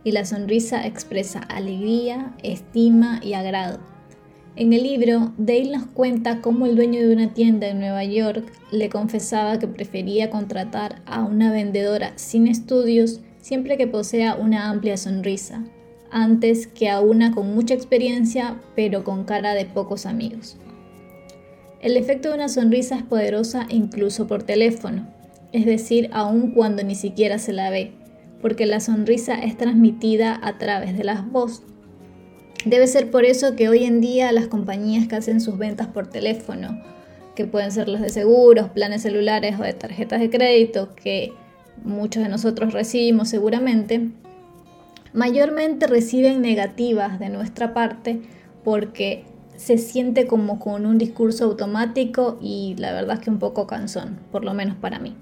y 0.03 0.13
la 0.13 0.25
sonrisa 0.25 0.87
expresa 0.87 1.41
alegría, 1.41 2.33
estima 2.41 3.19
y 3.21 3.33
agrado 3.33 3.91
en 4.57 4.73
el 4.73 4.83
libro, 4.83 5.31
Dale 5.37 5.71
nos 5.71 5.85
cuenta 5.85 6.41
cómo 6.41 6.65
el 6.65 6.75
dueño 6.75 6.99
de 6.99 7.13
una 7.13 7.33
tienda 7.33 7.69
en 7.69 7.79
Nueva 7.79 8.03
York 8.03 8.51
le 8.71 8.89
confesaba 8.89 9.57
que 9.59 9.67
prefería 9.67 10.29
contratar 10.29 11.01
a 11.05 11.23
una 11.23 11.53
vendedora 11.53 12.11
sin 12.15 12.47
estudios 12.47 13.21
siempre 13.37 13.77
que 13.77 13.87
posea 13.87 14.35
una 14.35 14.69
amplia 14.69 14.97
sonrisa, 14.97 15.63
antes 16.11 16.67
que 16.67 16.89
a 16.89 16.99
una 16.99 17.31
con 17.31 17.53
mucha 17.53 17.73
experiencia 17.73 18.57
pero 18.75 19.03
con 19.03 19.23
cara 19.23 19.53
de 19.53 19.65
pocos 19.65 20.05
amigos. 20.05 20.57
El 21.81 21.97
efecto 21.97 22.29
de 22.29 22.35
una 22.35 22.49
sonrisa 22.49 22.95
es 22.95 23.03
poderosa 23.03 23.65
incluso 23.69 24.27
por 24.27 24.43
teléfono, 24.43 25.07
es 25.51 25.65
decir, 25.65 26.09
aun 26.13 26.51
cuando 26.51 26.83
ni 26.83 26.95
siquiera 26.95 27.39
se 27.39 27.53
la 27.53 27.69
ve, 27.69 27.93
porque 28.41 28.65
la 28.65 28.79
sonrisa 28.79 29.35
es 29.35 29.57
transmitida 29.57 30.39
a 30.43 30.57
través 30.57 30.97
de 30.97 31.03
las 31.03 31.29
voz 31.29 31.63
Debe 32.65 32.85
ser 32.85 33.09
por 33.09 33.25
eso 33.25 33.55
que 33.55 33.69
hoy 33.69 33.85
en 33.85 34.01
día 34.01 34.31
las 34.31 34.47
compañías 34.47 35.07
que 35.07 35.15
hacen 35.15 35.41
sus 35.41 35.57
ventas 35.57 35.87
por 35.87 36.07
teléfono, 36.07 36.79
que 37.35 37.45
pueden 37.45 37.71
ser 37.71 37.87
los 37.87 38.01
de 38.01 38.09
seguros, 38.09 38.69
planes 38.69 39.01
celulares 39.01 39.59
o 39.59 39.63
de 39.63 39.73
tarjetas 39.73 40.19
de 40.19 40.29
crédito, 40.29 40.93
que 40.93 41.33
muchos 41.83 42.21
de 42.21 42.29
nosotros 42.29 42.73
recibimos 42.73 43.29
seguramente, 43.29 44.09
mayormente 45.13 45.87
reciben 45.87 46.41
negativas 46.41 47.19
de 47.19 47.29
nuestra 47.29 47.73
parte 47.73 48.21
porque 48.63 49.23
se 49.57 49.77
siente 49.77 50.25
como 50.25 50.59
con 50.59 50.85
un 50.85 50.97
discurso 50.97 51.45
automático 51.45 52.39
y 52.41 52.75
la 52.77 52.93
verdad 52.93 53.17
es 53.17 53.19
que 53.21 53.29
un 53.29 53.39
poco 53.39 53.67
cansón, 53.67 54.19
por 54.31 54.43
lo 54.43 54.53
menos 54.53 54.75
para 54.75 54.99
mí. 54.99 55.15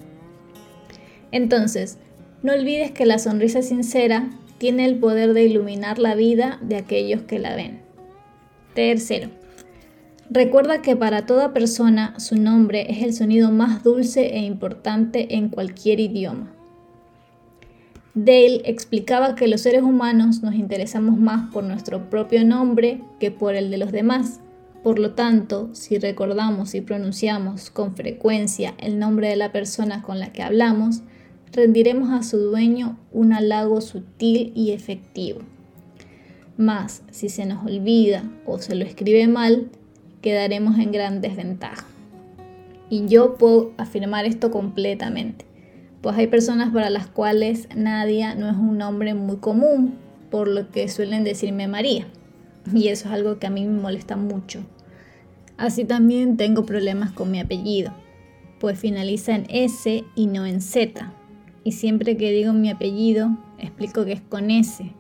Entonces, 1.32 1.98
no 2.42 2.54
olvides 2.54 2.92
que 2.92 3.06
la 3.06 3.20
sonrisa 3.20 3.62
sincera 3.62 4.30
tiene 4.58 4.86
el 4.86 4.98
poder 4.98 5.34
de 5.34 5.44
iluminar 5.44 6.00
la 6.00 6.16
vida 6.16 6.58
de 6.62 6.78
aquellos 6.78 7.24
que 7.24 7.40
la 7.40 7.56
ven. 7.56 7.82
Tercero, 8.74 9.30
recuerda 10.30 10.82
que 10.82 10.96
para 10.96 11.26
toda 11.26 11.54
persona 11.54 12.18
su 12.18 12.36
nombre 12.36 12.88
es 12.90 13.04
el 13.04 13.14
sonido 13.14 13.52
más 13.52 13.84
dulce 13.84 14.36
e 14.36 14.40
importante 14.40 15.36
en 15.36 15.50
cualquier 15.50 16.00
idioma. 16.00 16.59
Dale 18.16 18.62
explicaba 18.66 19.36
que 19.36 19.48
los 19.48 19.62
seres 19.62 19.84
humanos 19.84 20.42
nos 20.42 20.56
interesamos 20.56 21.18
más 21.18 21.52
por 21.52 21.64
nuestro 21.64 22.10
propio 22.10 22.44
nombre 22.44 23.02
que 23.20 23.32
por 23.32 23.56
el 23.56 23.70
de 23.70 23.78
los 23.78 23.92
demás. 23.92 24.40
Por 24.84 24.98
lo 24.98 25.12
tanto, 25.12 25.70
si 25.74 26.00
recordamos 26.00 26.74
y 26.74 26.82
pronunciamos 26.82 27.70
con 27.70 27.96
frecuencia 27.96 28.74
el 28.78 28.98
nombre 28.98 29.28
de 29.28 29.36
la 29.36 29.52
persona 29.52 30.02
con 30.02 30.20
la 30.20 30.32
que 30.32 30.42
hablamos, 30.42 31.04
rendiremos 31.52 32.12
a 32.12 32.24
su 32.24 32.38
dueño 32.38 32.98
un 33.12 33.34
halago 33.34 33.82
sutil 33.82 34.52
y 34.56 34.72
efectivo. 34.72 35.42
Mas, 36.58 37.04
si 37.12 37.30
se 37.30 37.46
nos 37.46 37.66
olvida 37.66 38.24
o 38.46 38.58
se 38.60 38.76
lo 38.76 38.86
escribe 38.86 39.28
mal, 39.28 39.70
quedaremos 40.22 40.78
en 40.80 40.92
gran 40.92 41.22
desventaja. 41.22 41.86
Y 42.90 43.06
yo 43.08 43.36
puedo 43.36 43.74
afirmar 43.78 44.26
esto 44.26 44.50
completamente, 44.50 45.46
pues 46.02 46.18
hay 46.18 46.28
personas 46.28 46.72
para 46.72 46.90
las 46.90 47.08
cuales 47.08 47.68
Nadia 47.76 48.36
no 48.36 48.50
es 48.50 48.56
un 48.56 48.78
nombre 48.78 49.14
muy 49.14 49.38
común, 49.38 49.96
por 50.32 50.48
lo 50.48 50.70
que 50.70 50.88
suelen 50.88 51.24
decirme 51.24 51.68
María. 51.68 52.06
Y 52.74 52.90
eso 52.90 53.08
es 53.08 53.14
algo 53.14 53.40
que 53.40 53.48
a 53.48 53.50
mí 53.50 53.66
me 53.66 53.82
molesta 53.82 54.16
mucho. 54.16 54.62
Así 55.58 55.84
también 55.86 56.38
tengo 56.38 56.66
problemas 56.66 57.12
con 57.12 57.32
mi 57.32 57.40
apellido, 57.40 57.94
pues 58.60 58.80
finaliza 58.80 59.36
en 59.36 59.46
S 59.50 60.04
y 60.16 60.28
no 60.28 60.46
en 60.46 60.62
Z, 60.62 61.12
y 61.64 61.74
siempre 61.74 62.16
que 62.18 62.32
digo 62.32 62.54
mi 62.54 62.70
apellido 62.70 63.38
explico 63.58 64.06
que 64.06 64.14
es 64.14 64.22
con 64.22 64.52
S. 64.52 64.94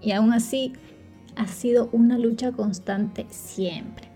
Y 0.00 0.12
aún 0.12 0.32
así 0.32 0.72
ha 1.36 1.46
sido 1.46 1.88
una 1.92 2.18
lucha 2.18 2.52
constante 2.52 3.26
siempre. 3.28 4.08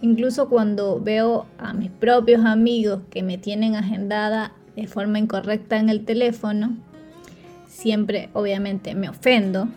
Incluso 0.00 0.48
cuando 0.48 1.00
veo 1.00 1.46
a 1.58 1.72
mis 1.72 1.90
propios 1.90 2.44
amigos 2.44 3.00
que 3.10 3.22
me 3.22 3.38
tienen 3.38 3.74
agendada 3.74 4.52
de 4.80 4.86
forma 4.88 5.18
incorrecta 5.18 5.78
en 5.78 5.88
el 5.88 6.04
teléfono, 6.04 6.76
siempre 7.66 8.28
obviamente 8.32 8.94
me 8.94 9.08
ofendo 9.08 9.68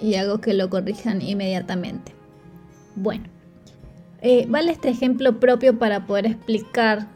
y 0.00 0.14
hago 0.14 0.40
que 0.40 0.54
lo 0.54 0.68
corrijan 0.70 1.22
inmediatamente. 1.22 2.12
Bueno, 2.94 3.24
eh, 4.20 4.46
vale 4.48 4.72
este 4.72 4.88
ejemplo 4.88 5.40
propio 5.40 5.78
para 5.78 6.06
poder 6.06 6.26
explicar 6.26 7.08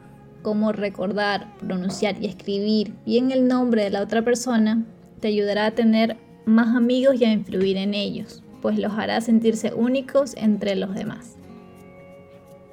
cómo 0.42 0.72
recordar, 0.72 1.46
pronunciar 1.58 2.22
y 2.22 2.26
escribir 2.26 2.94
bien 3.04 3.30
el 3.30 3.46
nombre 3.46 3.84
de 3.84 3.90
la 3.90 4.02
otra 4.02 4.22
persona 4.22 4.84
te 5.20 5.28
ayudará 5.28 5.66
a 5.66 5.70
tener 5.72 6.16
más 6.46 6.74
amigos 6.74 7.20
y 7.20 7.24
a 7.24 7.32
influir 7.32 7.76
en 7.76 7.94
ellos, 7.94 8.42
pues 8.60 8.78
los 8.78 8.92
hará 8.92 9.20
sentirse 9.20 9.72
únicos 9.72 10.34
entre 10.36 10.74
los 10.74 10.94
demás. 10.94 11.36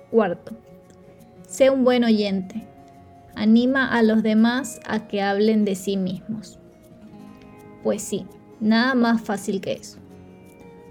Cuarto, 0.09 0.53
sé 1.47 1.69
un 1.69 1.83
buen 1.83 2.03
oyente. 2.03 2.68
Anima 3.39 3.87
a 3.87 4.03
los 4.03 4.21
demás 4.21 4.81
a 4.85 5.07
que 5.07 5.21
hablen 5.21 5.63
de 5.63 5.75
sí 5.75 5.95
mismos. 5.95 6.59
Pues 7.83 8.01
sí, 8.01 8.25
nada 8.59 8.95
más 8.95 9.21
fácil 9.21 9.61
que 9.61 9.71
eso. 9.71 9.97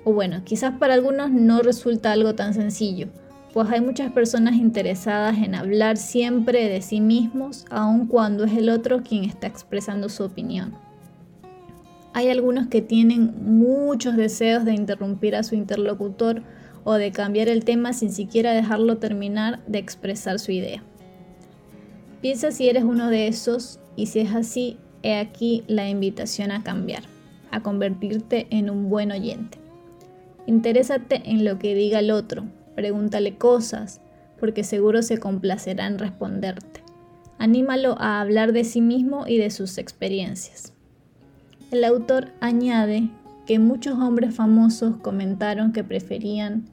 O 0.03 0.15
bueno, 0.15 0.41
quizás 0.45 0.79
para 0.79 0.95
algunos 0.95 1.31
no 1.31 1.61
resulta 1.61 2.11
algo 2.11 2.35
tan 2.35 2.55
sencillo, 2.55 3.09
pues 3.53 3.69
hay 3.69 3.83
muchas 3.83 4.11
personas 4.13 4.55
interesadas 4.55 5.37
en 5.37 5.55
hablar 5.55 5.99
siempre 5.99 6.71
de 6.71 6.81
sí 6.81 7.03
mismos, 7.03 7.67
aun 7.69 8.07
cuando 8.07 8.45
es 8.45 8.57
el 8.57 8.71
otro 8.71 9.03
quien 9.03 9.25
está 9.25 9.47
expresando 9.47 10.09
su 10.09 10.25
opinión. 10.25 10.75
Hay 12.15 12.31
algunos 12.31 12.69
que 12.69 12.81
tienen 12.81 13.35
muchos 13.45 14.17
deseos 14.17 14.65
de 14.65 14.73
interrumpir 14.73 15.37
a 15.37 15.43
su 15.43 15.55
interlocutor 15.55 16.43
o 16.85 16.95
de 16.95 17.13
cambiar 17.13 17.51
el 17.51 17.67
tema 17.67 17.93
sin 17.93 18.11
siquiera 18.11 18.53
dejarlo 18.53 18.97
terminar 18.97 19.63
de 19.67 19.81
expresar 19.81 20.39
su 20.39 20.51
idea. 20.51 20.83
Piensa 22.21 22.51
si 22.51 22.69
eres 22.69 22.83
uno 22.83 23.09
de 23.11 23.29
esos 23.29 23.79
y 23.95 24.07
si 24.07 24.21
es 24.21 24.35
así, 24.35 24.77
he 25.03 25.17
aquí 25.17 25.63
la 25.69 25.89
invitación 25.89 26.51
a 26.51 26.65
cambiar, 26.65 27.05
a 27.53 27.63
convertirte 27.63 28.49
en 28.51 28.71
un 28.71 28.89
buen 28.89 29.13
oyente. 29.13 29.59
Interésate 30.47 31.23
en 31.31 31.45
lo 31.45 31.59
que 31.59 31.77
diga 31.77 32.01
el 32.01 32.11
otro, 32.11 32.45
pregúntale 32.75 33.37
cosas, 33.37 34.01
porque 34.41 34.65
seguro 34.65 35.03
se 35.03 35.19
complacerá 35.19 35.87
en 35.87 35.99
responderte. 35.99 36.83
Anímalo 37.39 37.97
a 38.01 38.21
hablar 38.21 38.53
de 38.53 38.65
sí 38.65 38.81
mismo 38.81 39.27
y 39.29 39.39
de 39.39 39.51
sus 39.51 39.79
experiencias. 39.79 40.73
El 41.71 41.85
autor 41.85 42.33
añade 42.41 43.11
que 43.47 43.59
muchos 43.59 43.99
hombres 43.99 44.35
famosos 44.35 44.97
comentaron 44.97 45.73
que 45.73 45.85
preferían 45.85 46.65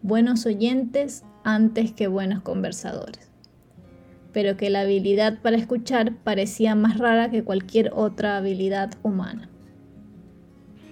buenos 0.00 0.46
oyentes 0.46 1.24
antes 1.44 1.92
que 1.92 2.06
buenos 2.06 2.40
conversadores. 2.42 3.27
Pero 4.38 4.56
que 4.56 4.70
la 4.70 4.82
habilidad 4.82 5.40
para 5.42 5.56
escuchar 5.56 6.14
parecía 6.22 6.76
más 6.76 6.96
rara 6.98 7.28
que 7.28 7.42
cualquier 7.42 7.90
otra 7.92 8.36
habilidad 8.36 8.94
humana. 9.02 9.50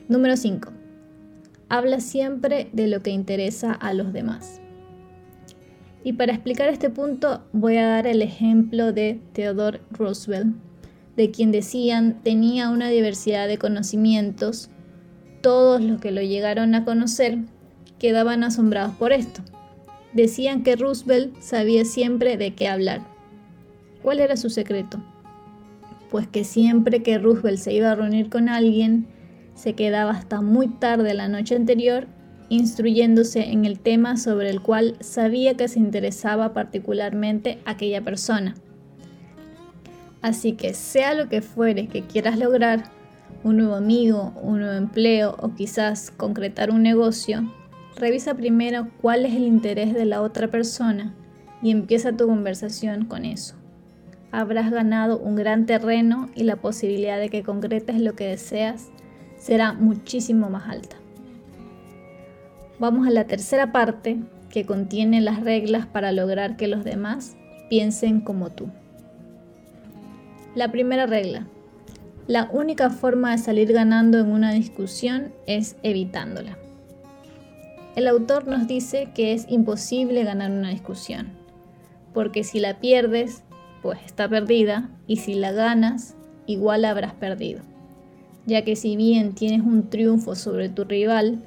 Número 0.08 0.36
5. 0.36 0.72
Habla 1.68 2.00
siempre 2.00 2.68
de 2.72 2.88
lo 2.88 3.04
que 3.04 3.10
interesa 3.10 3.72
a 3.72 3.94
los 3.94 4.12
demás. 4.12 4.60
Y 6.02 6.14
para 6.14 6.32
explicar 6.32 6.70
este 6.70 6.90
punto 6.90 7.44
voy 7.52 7.76
a 7.76 7.86
dar 7.86 8.08
el 8.08 8.20
ejemplo 8.20 8.92
de 8.92 9.20
Theodore 9.32 9.80
Roosevelt, 9.92 10.56
de 11.16 11.30
quien 11.30 11.52
decían 11.52 12.24
tenía 12.24 12.68
una 12.68 12.88
diversidad 12.88 13.46
de 13.46 13.58
conocimientos, 13.58 14.70
todos 15.40 15.80
los 15.80 16.00
que 16.00 16.10
lo 16.10 16.20
llegaron 16.20 16.74
a 16.74 16.84
conocer 16.84 17.38
quedaban 18.00 18.42
asombrados 18.42 18.96
por 18.96 19.12
esto. 19.12 19.40
Decían 20.14 20.64
que 20.64 20.74
Roosevelt 20.74 21.40
sabía 21.40 21.84
siempre 21.84 22.36
de 22.36 22.56
qué 22.56 22.66
hablar. 22.66 23.14
¿Cuál 24.06 24.20
era 24.20 24.36
su 24.36 24.50
secreto? 24.50 25.00
Pues 26.12 26.28
que 26.28 26.44
siempre 26.44 27.02
que 27.02 27.18
Roosevelt 27.18 27.58
se 27.58 27.72
iba 27.72 27.90
a 27.90 27.96
reunir 27.96 28.30
con 28.30 28.48
alguien, 28.48 29.08
se 29.56 29.72
quedaba 29.72 30.12
hasta 30.12 30.42
muy 30.42 30.68
tarde 30.68 31.12
la 31.12 31.26
noche 31.26 31.56
anterior 31.56 32.06
instruyéndose 32.48 33.50
en 33.50 33.64
el 33.64 33.80
tema 33.80 34.16
sobre 34.16 34.50
el 34.50 34.62
cual 34.62 34.94
sabía 35.00 35.56
que 35.56 35.66
se 35.66 35.80
interesaba 35.80 36.52
particularmente 36.52 37.58
aquella 37.64 38.00
persona. 38.00 38.54
Así 40.22 40.52
que 40.52 40.72
sea 40.72 41.12
lo 41.12 41.28
que 41.28 41.42
fuere 41.42 41.88
que 41.88 42.02
quieras 42.02 42.38
lograr, 42.38 42.84
un 43.42 43.56
nuevo 43.56 43.74
amigo, 43.74 44.32
un 44.40 44.60
nuevo 44.60 44.74
empleo 44.74 45.34
o 45.40 45.56
quizás 45.56 46.12
concretar 46.12 46.70
un 46.70 46.84
negocio, 46.84 47.52
revisa 47.96 48.36
primero 48.36 48.86
cuál 49.02 49.26
es 49.26 49.34
el 49.34 49.42
interés 49.42 49.94
de 49.94 50.04
la 50.04 50.22
otra 50.22 50.46
persona 50.46 51.12
y 51.60 51.72
empieza 51.72 52.16
tu 52.16 52.28
conversación 52.28 53.06
con 53.06 53.24
eso. 53.24 53.55
Habrás 54.36 54.70
ganado 54.70 55.18
un 55.18 55.34
gran 55.34 55.64
terreno 55.64 56.28
y 56.34 56.42
la 56.42 56.56
posibilidad 56.56 57.18
de 57.18 57.30
que 57.30 57.42
concretes 57.42 57.98
lo 57.98 58.14
que 58.16 58.26
deseas 58.26 58.90
será 59.38 59.72
muchísimo 59.72 60.50
más 60.50 60.68
alta. 60.68 60.96
Vamos 62.78 63.06
a 63.06 63.10
la 63.10 63.24
tercera 63.24 63.72
parte 63.72 64.18
que 64.50 64.66
contiene 64.66 65.22
las 65.22 65.40
reglas 65.40 65.86
para 65.86 66.12
lograr 66.12 66.58
que 66.58 66.68
los 66.68 66.84
demás 66.84 67.34
piensen 67.70 68.20
como 68.20 68.50
tú. 68.50 68.68
La 70.54 70.70
primera 70.70 71.06
regla. 71.06 71.46
La 72.26 72.50
única 72.52 72.90
forma 72.90 73.30
de 73.30 73.38
salir 73.38 73.72
ganando 73.72 74.18
en 74.18 74.30
una 74.30 74.52
discusión 74.52 75.32
es 75.46 75.76
evitándola. 75.82 76.58
El 77.94 78.06
autor 78.06 78.46
nos 78.46 78.66
dice 78.66 79.08
que 79.14 79.32
es 79.32 79.46
imposible 79.48 80.24
ganar 80.24 80.50
una 80.50 80.68
discusión, 80.68 81.28
porque 82.12 82.44
si 82.44 82.60
la 82.60 82.80
pierdes, 82.80 83.42
pues 83.86 84.00
está 84.04 84.28
perdida, 84.28 84.90
y 85.06 85.18
si 85.18 85.34
la 85.34 85.52
ganas, 85.52 86.16
igual 86.46 86.84
habrás 86.84 87.14
perdido, 87.14 87.60
ya 88.44 88.64
que 88.64 88.74
si 88.74 88.96
bien 88.96 89.32
tienes 89.32 89.60
un 89.60 89.88
triunfo 89.88 90.34
sobre 90.34 90.68
tu 90.68 90.82
rival, 90.82 91.38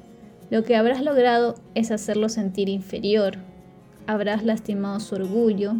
lo 0.48 0.64
que 0.64 0.74
habrás 0.74 1.02
logrado 1.04 1.56
es 1.74 1.90
hacerlo 1.90 2.30
sentir 2.30 2.70
inferior, 2.70 3.36
habrás 4.06 4.42
lastimado 4.42 5.00
su 5.00 5.16
orgullo, 5.16 5.74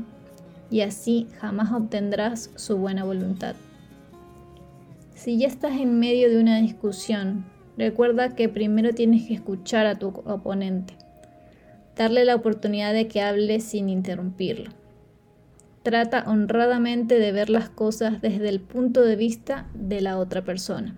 y 0.71 0.83
así 0.83 1.29
jamás 1.39 1.73
obtendrás 1.73 2.51
su 2.57 2.77
buena 2.77 3.05
voluntad. 3.05 3.57
Si 5.15 5.39
ya 5.39 5.47
estás 5.47 5.81
en 5.81 5.99
medio 5.99 6.29
de 6.29 6.43
una 6.43 6.61
discusión, 6.61 7.47
recuerda 7.79 8.37
que 8.37 8.51
primero 8.51 8.93
tienes 8.93 9.27
que 9.27 9.33
escuchar 9.33 9.87
a 9.87 9.99
tu 9.99 10.09
oponente, 10.09 10.93
darle 11.97 12.27
la 12.27 12.35
oportunidad 12.35 12.93
de 12.93 13.09
que 13.09 13.23
hable 13.23 13.61
sin 13.61 13.89
interrumpirlo. 13.89 14.79
Trata 15.83 16.25
honradamente 16.27 17.19
de 17.19 17.33
ver 17.33 17.51
las 17.51 17.71
cosas 17.71 18.21
desde 18.21 18.49
el 18.49 18.61
punto 18.61 19.03
de 19.03 19.17
vista 19.17 19.67
de 19.75 20.01
la 20.01 20.19
otra 20.19 20.45
persona. 20.45 20.97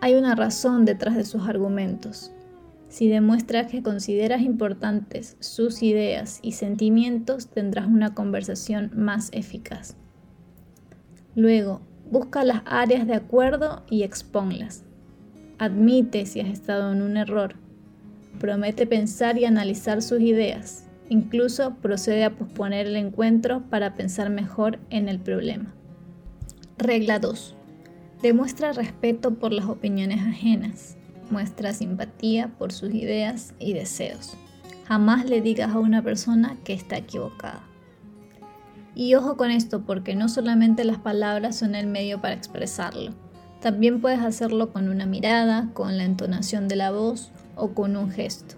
Hay 0.00 0.14
una 0.14 0.34
razón 0.34 0.84
detrás 0.84 1.16
de 1.16 1.24
sus 1.24 1.48
argumentos 1.48 2.32
si 2.88 3.08
demuestras 3.08 3.70
que 3.70 3.82
consideras 3.82 4.40
importantes 4.40 5.36
sus 5.40 5.82
ideas 5.82 6.40
y 6.42 6.52
sentimientos, 6.52 7.48
tendrás 7.48 7.86
una 7.86 8.14
conversación 8.14 8.90
más 8.94 9.28
eficaz. 9.32 9.94
Luego, 11.34 11.82
busca 12.10 12.44
las 12.44 12.62
áreas 12.64 13.06
de 13.06 13.14
acuerdo 13.14 13.84
y 13.90 14.04
expónlas. 14.04 14.84
Admite 15.58 16.24
si 16.24 16.40
has 16.40 16.48
estado 16.48 16.90
en 16.92 17.02
un 17.02 17.18
error. 17.18 17.56
Promete 18.40 18.86
pensar 18.86 19.36
y 19.36 19.44
analizar 19.44 20.00
sus 20.00 20.20
ideas. 20.20 20.87
Incluso 21.08 21.74
procede 21.76 22.24
a 22.24 22.36
posponer 22.36 22.86
el 22.86 22.96
encuentro 22.96 23.62
para 23.70 23.94
pensar 23.94 24.28
mejor 24.28 24.78
en 24.90 25.08
el 25.08 25.18
problema. 25.18 25.74
Regla 26.76 27.18
2. 27.18 27.54
Demuestra 28.22 28.72
respeto 28.72 29.34
por 29.34 29.52
las 29.52 29.66
opiniones 29.66 30.20
ajenas. 30.20 30.96
Muestra 31.30 31.72
simpatía 31.72 32.48
por 32.58 32.72
sus 32.72 32.92
ideas 32.92 33.54
y 33.58 33.72
deseos. 33.72 34.36
Jamás 34.86 35.24
le 35.24 35.40
digas 35.40 35.74
a 35.74 35.78
una 35.78 36.02
persona 36.02 36.56
que 36.64 36.72
está 36.74 36.96
equivocada. 36.98 37.62
Y 38.94 39.14
ojo 39.14 39.36
con 39.36 39.50
esto 39.50 39.82
porque 39.82 40.14
no 40.14 40.28
solamente 40.28 40.84
las 40.84 40.98
palabras 40.98 41.56
son 41.56 41.74
el 41.74 41.86
medio 41.86 42.20
para 42.20 42.34
expresarlo. 42.34 43.14
También 43.60 44.00
puedes 44.00 44.20
hacerlo 44.20 44.72
con 44.72 44.88
una 44.88 45.06
mirada, 45.06 45.70
con 45.72 45.96
la 45.96 46.04
entonación 46.04 46.68
de 46.68 46.76
la 46.76 46.90
voz 46.90 47.30
o 47.56 47.74
con 47.74 47.96
un 47.96 48.10
gesto. 48.10 48.57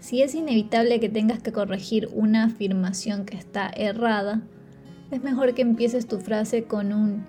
Si 0.00 0.22
es 0.22 0.34
inevitable 0.34 0.98
que 0.98 1.10
tengas 1.10 1.42
que 1.42 1.52
corregir 1.52 2.08
una 2.14 2.44
afirmación 2.44 3.26
que 3.26 3.36
está 3.36 3.70
errada, 3.76 4.40
es 5.10 5.22
mejor 5.22 5.54
que 5.54 5.60
empieces 5.60 6.08
tu 6.08 6.18
frase 6.20 6.64
con 6.64 6.94
un 6.94 7.24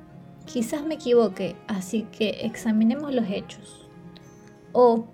quizás 0.45 0.85
me 0.85 0.95
equivoque, 0.95 1.55
así 1.67 2.07
que 2.17 2.29
examinemos 2.43 3.13
los 3.13 3.29
hechos. 3.29 3.87
O 4.71 5.05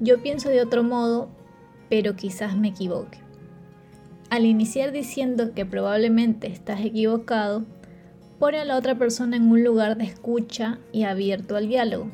yo 0.00 0.20
pienso 0.20 0.48
de 0.48 0.60
otro 0.60 0.82
modo, 0.82 1.28
pero 1.88 2.16
quizás 2.16 2.56
me 2.56 2.68
equivoque. 2.68 3.18
Al 4.28 4.44
iniciar 4.44 4.90
diciendo 4.90 5.54
que 5.54 5.64
probablemente 5.64 6.48
estás 6.48 6.80
equivocado, 6.84 7.64
pone 8.40 8.58
a 8.58 8.64
la 8.64 8.76
otra 8.76 8.98
persona 8.98 9.36
en 9.36 9.48
un 9.48 9.62
lugar 9.62 9.96
de 9.96 10.04
escucha 10.04 10.80
y 10.92 11.04
abierto 11.04 11.54
al 11.54 11.68
diálogo. 11.68 12.10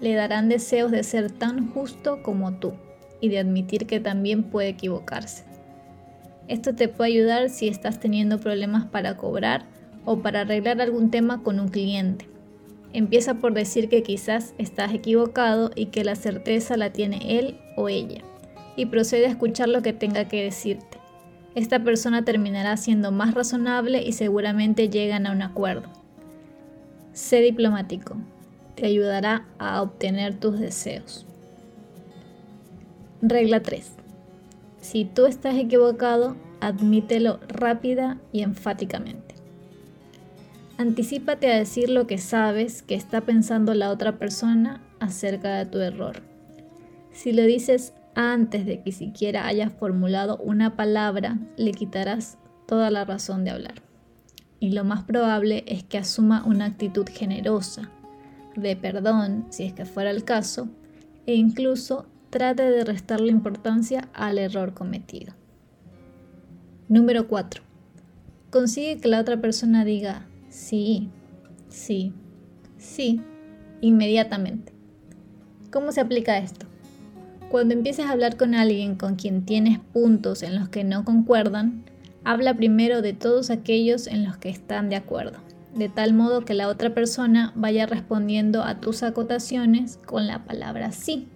Le 0.00 0.14
darán 0.14 0.48
deseos 0.48 0.92
de 0.92 1.02
ser 1.02 1.32
tan 1.32 1.70
justo 1.72 2.22
como 2.22 2.52
tú 2.54 2.72
y 3.22 3.30
de 3.30 3.38
admitir 3.38 3.86
que 3.86 4.00
también 4.00 4.42
puede 4.42 4.68
equivocarse. 4.68 5.44
Esto 6.48 6.74
te 6.74 6.88
puede 6.88 7.12
ayudar 7.12 7.48
si 7.48 7.68
estás 7.68 8.00
teniendo 8.00 8.38
problemas 8.38 8.84
para 8.84 9.16
cobrar 9.16 9.64
o 10.04 10.18
para 10.18 10.40
arreglar 10.40 10.82
algún 10.82 11.10
tema 11.10 11.42
con 11.42 11.60
un 11.60 11.68
cliente. 11.68 12.28
Empieza 12.92 13.34
por 13.34 13.54
decir 13.54 13.88
que 13.88 14.02
quizás 14.02 14.52
estás 14.58 14.92
equivocado 14.92 15.70
y 15.74 15.86
que 15.86 16.04
la 16.04 16.16
certeza 16.16 16.76
la 16.76 16.92
tiene 16.92 17.38
él 17.38 17.58
o 17.76 17.88
ella, 17.88 18.22
y 18.76 18.86
procede 18.86 19.26
a 19.26 19.30
escuchar 19.30 19.68
lo 19.68 19.80
que 19.80 19.92
tenga 19.92 20.26
que 20.26 20.42
decirte. 20.42 20.98
Esta 21.54 21.84
persona 21.84 22.24
terminará 22.24 22.76
siendo 22.76 23.12
más 23.12 23.34
razonable 23.34 24.02
y 24.02 24.12
seguramente 24.12 24.88
llegan 24.88 25.26
a 25.26 25.32
un 25.32 25.42
acuerdo. 25.42 25.88
Sé 27.12 27.40
diplomático, 27.40 28.16
te 28.74 28.86
ayudará 28.86 29.46
a 29.58 29.80
obtener 29.80 30.34
tus 30.40 30.58
deseos. 30.58 31.24
Regla 33.24 33.62
3. 33.62 33.88
Si 34.80 35.04
tú 35.04 35.26
estás 35.26 35.54
equivocado, 35.54 36.34
admítelo 36.60 37.38
rápida 37.46 38.18
y 38.32 38.42
enfáticamente. 38.42 39.36
Anticípate 40.76 41.52
a 41.52 41.56
decir 41.56 41.88
lo 41.88 42.08
que 42.08 42.18
sabes 42.18 42.82
que 42.82 42.96
está 42.96 43.20
pensando 43.20 43.74
la 43.74 43.92
otra 43.92 44.18
persona 44.18 44.82
acerca 44.98 45.54
de 45.54 45.66
tu 45.66 45.78
error. 45.78 46.20
Si 47.12 47.30
lo 47.30 47.44
dices 47.44 47.94
antes 48.16 48.66
de 48.66 48.82
que 48.82 48.90
siquiera 48.90 49.46
hayas 49.46 49.72
formulado 49.72 50.38
una 50.38 50.74
palabra, 50.74 51.38
le 51.56 51.70
quitarás 51.70 52.38
toda 52.66 52.90
la 52.90 53.04
razón 53.04 53.44
de 53.44 53.52
hablar. 53.52 53.82
Y 54.58 54.72
lo 54.72 54.82
más 54.82 55.04
probable 55.04 55.62
es 55.68 55.84
que 55.84 55.98
asuma 55.98 56.42
una 56.44 56.64
actitud 56.64 57.06
generosa, 57.08 57.88
de 58.56 58.74
perdón, 58.74 59.46
si 59.50 59.62
es 59.62 59.74
que 59.74 59.84
fuera 59.84 60.10
el 60.10 60.24
caso, 60.24 60.68
e 61.24 61.36
incluso 61.36 62.06
trate 62.32 62.62
de 62.62 62.82
restarle 62.82 63.30
importancia 63.30 64.08
al 64.14 64.38
error 64.38 64.72
cometido. 64.72 65.34
Número 66.88 67.28
4. 67.28 67.62
Consigue 68.48 68.98
que 68.98 69.08
la 69.08 69.20
otra 69.20 69.42
persona 69.42 69.84
diga, 69.84 70.26
Sí, 70.48 71.10
sí, 71.68 72.14
sí, 72.78 73.20
inmediatamente. 73.82 74.72
¿Cómo 75.70 75.92
se 75.92 76.00
aplica 76.00 76.38
esto? 76.38 76.64
Cuando 77.50 77.74
empieces 77.74 78.06
a 78.06 78.12
hablar 78.12 78.38
con 78.38 78.54
alguien 78.54 78.94
con 78.94 79.16
quien 79.16 79.44
tienes 79.44 79.78
puntos 79.78 80.42
en 80.42 80.58
los 80.58 80.70
que 80.70 80.84
no 80.84 81.04
concuerdan, 81.04 81.84
habla 82.24 82.54
primero 82.54 83.02
de 83.02 83.12
todos 83.12 83.50
aquellos 83.50 84.06
en 84.06 84.24
los 84.24 84.38
que 84.38 84.48
están 84.48 84.88
de 84.88 84.96
acuerdo, 84.96 85.38
de 85.74 85.90
tal 85.90 86.14
modo 86.14 86.46
que 86.46 86.54
la 86.54 86.68
otra 86.68 86.94
persona 86.94 87.52
vaya 87.56 87.84
respondiendo 87.84 88.62
a 88.62 88.80
tus 88.80 89.02
acotaciones 89.02 89.98
con 90.06 90.26
la 90.26 90.46
palabra 90.46 90.92
sí. 90.92 91.28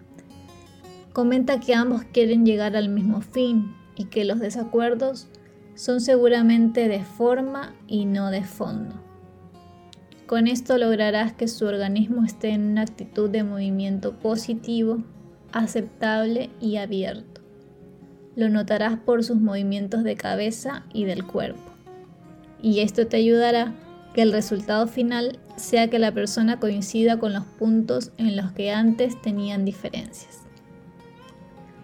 Comenta 1.17 1.61
que 1.61 1.75
ambos 1.75 2.05
quieren 2.05 2.45
llegar 2.45 2.77
al 2.77 2.91
mismo 2.91 3.23
fin 3.23 3.75
y 3.97 4.05
que 4.05 4.27
los 4.27 4.39
desacuerdos 4.39 5.29
son 5.75 6.03
seguramente 6.03 6.89
de 6.89 7.05
forma 7.05 7.75
y 7.87 8.05
no 8.05 8.31
de 8.31 8.43
fondo. 8.43 8.97
Con 10.27 10.47
esto 10.47 10.77
lograrás 10.77 11.33
que 11.33 11.49
su 11.49 11.65
organismo 11.65 12.23
esté 12.23 12.51
en 12.51 12.71
una 12.71 12.83
actitud 12.83 13.31
de 13.31 13.45
movimiento 13.45 14.13
positivo, 14.19 14.99
aceptable 15.53 16.51
y 16.61 16.77
abierto. 16.77 17.41
Lo 18.35 18.51
notarás 18.51 18.99
por 18.99 19.25
sus 19.25 19.41
movimientos 19.41 20.05
de 20.05 20.17
cabeza 20.17 20.85
y 20.93 21.07
del 21.07 21.25
cuerpo. 21.25 21.73
Y 22.61 22.81
esto 22.81 23.07
te 23.07 23.17
ayudará 23.17 23.73
que 24.13 24.21
el 24.21 24.33
resultado 24.33 24.87
final 24.87 25.39
sea 25.57 25.89
que 25.89 25.99
la 25.99 26.13
persona 26.13 26.61
coincida 26.61 27.19
con 27.19 27.33
los 27.33 27.47
puntos 27.47 28.13
en 28.19 28.37
los 28.37 28.53
que 28.53 28.71
antes 28.71 29.19
tenían 29.23 29.65
diferencias. 29.65 30.46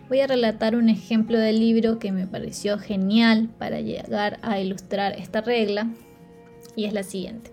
Voy 0.08 0.20
a 0.20 0.26
relatar 0.26 0.76
un 0.76 0.88
ejemplo 0.88 1.38
del 1.38 1.60
libro 1.60 1.98
que 1.98 2.12
me 2.12 2.26
pareció 2.26 2.78
genial 2.78 3.48
para 3.58 3.80
llegar 3.80 4.38
a 4.42 4.60
ilustrar 4.60 5.14
esta 5.18 5.40
regla 5.40 5.88
y 6.76 6.84
es 6.84 6.92
la 6.92 7.02
siguiente. 7.02 7.50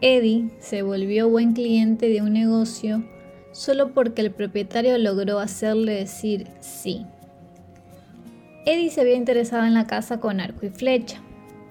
Eddie 0.00 0.50
se 0.60 0.82
volvió 0.82 1.28
buen 1.28 1.54
cliente 1.54 2.08
de 2.08 2.22
un 2.22 2.32
negocio 2.32 3.04
solo 3.52 3.92
porque 3.92 4.22
el 4.22 4.30
propietario 4.30 4.96
logró 4.98 5.38
hacerle 5.40 5.94
decir 5.94 6.46
sí. 6.60 7.04
Eddie 8.66 8.90
se 8.90 9.00
había 9.00 9.16
interesado 9.16 9.64
en 9.64 9.74
la 9.74 9.86
casa 9.86 10.20
con 10.20 10.40
arco 10.40 10.66
y 10.66 10.70
flecha, 10.70 11.22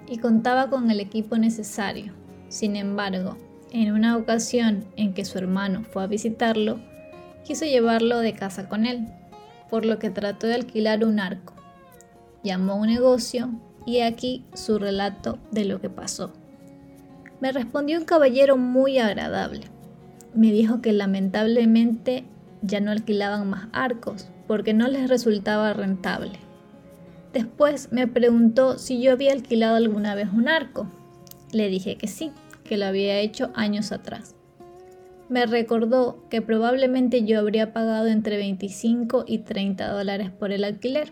y 0.09 0.17
contaba 0.17 0.69
con 0.69 0.89
el 0.89 0.99
equipo 0.99 1.37
necesario. 1.37 2.13
Sin 2.49 2.75
embargo, 2.75 3.37
en 3.71 3.91
una 3.91 4.17
ocasión 4.17 4.85
en 4.95 5.13
que 5.13 5.25
su 5.25 5.37
hermano 5.37 5.83
fue 5.83 6.03
a 6.03 6.07
visitarlo, 6.07 6.79
quiso 7.45 7.65
llevarlo 7.65 8.19
de 8.19 8.33
casa 8.33 8.67
con 8.67 8.85
él, 8.85 9.07
por 9.69 9.85
lo 9.85 9.99
que 9.99 10.09
trató 10.09 10.47
de 10.47 10.55
alquilar 10.55 11.03
un 11.03 11.19
arco. 11.19 11.53
Llamó 12.43 12.73
a 12.73 12.75
un 12.75 12.87
negocio 12.87 13.49
y 13.85 14.01
aquí 14.01 14.45
su 14.53 14.79
relato 14.79 15.39
de 15.51 15.65
lo 15.65 15.81
que 15.81 15.89
pasó. 15.89 16.33
Me 17.39 17.51
respondió 17.51 17.97
un 17.99 18.05
caballero 18.05 18.57
muy 18.57 18.97
agradable. 18.99 19.61
Me 20.33 20.51
dijo 20.51 20.81
que 20.81 20.91
lamentablemente 20.93 22.25
ya 22.61 22.79
no 22.79 22.91
alquilaban 22.91 23.49
más 23.49 23.67
arcos 23.71 24.27
porque 24.47 24.73
no 24.73 24.87
les 24.87 25.09
resultaba 25.09 25.73
rentable. 25.73 26.39
Después 27.33 27.91
me 27.91 28.07
preguntó 28.07 28.77
si 28.77 29.01
yo 29.01 29.11
había 29.11 29.33
alquilado 29.33 29.75
alguna 29.75 30.15
vez 30.15 30.29
un 30.33 30.47
arco. 30.47 30.87
Le 31.51 31.69
dije 31.69 31.97
que 31.97 32.07
sí, 32.07 32.31
que 32.63 32.77
lo 32.77 32.85
había 32.85 33.19
hecho 33.19 33.51
años 33.53 33.91
atrás. 33.91 34.36
Me 35.29 35.45
recordó 35.45 36.23
que 36.29 36.41
probablemente 36.41 37.23
yo 37.25 37.39
habría 37.39 37.73
pagado 37.73 38.07
entre 38.07 38.37
25 38.37 39.25
y 39.27 39.39
30 39.39 39.91
dólares 39.91 40.31
por 40.31 40.51
el 40.51 40.63
alquiler. 40.63 41.11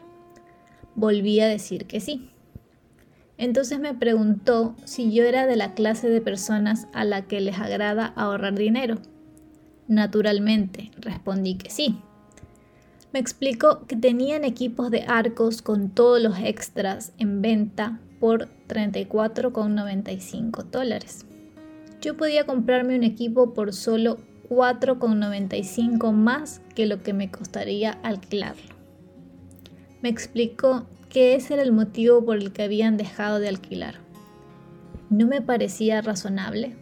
Volví 0.95 1.39
a 1.41 1.47
decir 1.47 1.85
que 1.85 1.99
sí. 1.99 2.29
Entonces 3.37 3.79
me 3.79 3.93
preguntó 3.93 4.75
si 4.85 5.11
yo 5.11 5.25
era 5.25 5.45
de 5.45 5.57
la 5.57 5.73
clase 5.73 6.09
de 6.09 6.21
personas 6.21 6.87
a 6.93 7.03
la 7.03 7.23
que 7.23 7.41
les 7.41 7.59
agrada 7.59 8.05
ahorrar 8.05 8.55
dinero. 8.55 8.95
Naturalmente, 9.87 10.91
respondí 11.01 11.55
que 11.55 11.69
sí, 11.69 11.99
me 13.15 13.19
explicó 13.21 13.85
que 13.87 13.95
tenían 13.95 14.43
equipos 14.43 14.91
de 14.91 15.03
arcos 15.03 15.61
con 15.61 15.89
todos 15.89 16.21
los 16.21 16.37
extras 16.37 17.13
en 17.17 17.41
venta 17.41 18.01
por 18.19 18.49
34,95 18.67 20.63
dólares. 20.63 21.25
Yo 22.05 22.15
podía 22.15 22.45
comprarme 22.45 22.95
un 22.95 23.03
equipo 23.03 23.55
por 23.55 23.73
solo 23.73 24.17
4,95 24.49 26.11
más 26.11 26.61
que 26.75 26.85
lo 26.85 27.01
que 27.01 27.13
me 27.13 27.31
costaría 27.31 27.93
alquilarlo. 28.03 28.75
Me 30.03 30.09
explicó 30.09 30.85
que 31.09 31.33
ese 31.33 31.55
era 31.55 31.63
el 31.63 31.71
motivo 31.71 32.23
por 32.23 32.37
el 32.37 32.53
que 32.53 32.61
habían 32.61 32.97
dejado 32.97 33.39
de 33.39 33.49
alquilar. 33.49 33.95
¿No 35.09 35.25
me 35.25 35.41
parecía 35.41 35.99
razonable? 36.03 36.75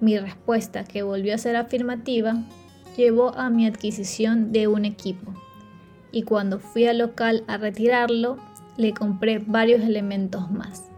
Mi 0.00 0.18
respuesta, 0.18 0.84
que 0.84 1.02
volvió 1.02 1.34
a 1.34 1.38
ser 1.38 1.56
afirmativa, 1.56 2.42
llevó 2.96 3.36
a 3.36 3.50
mi 3.50 3.66
adquisición 3.66 4.50
de 4.50 4.66
un 4.66 4.86
equipo. 4.86 5.34
Y 6.10 6.22
cuando 6.22 6.58
fui 6.58 6.86
al 6.86 6.96
local 6.96 7.44
a 7.48 7.58
retirarlo, 7.58 8.38
le 8.78 8.94
compré 8.94 9.40
varios 9.40 9.82
elementos 9.82 10.50
más. 10.50 10.91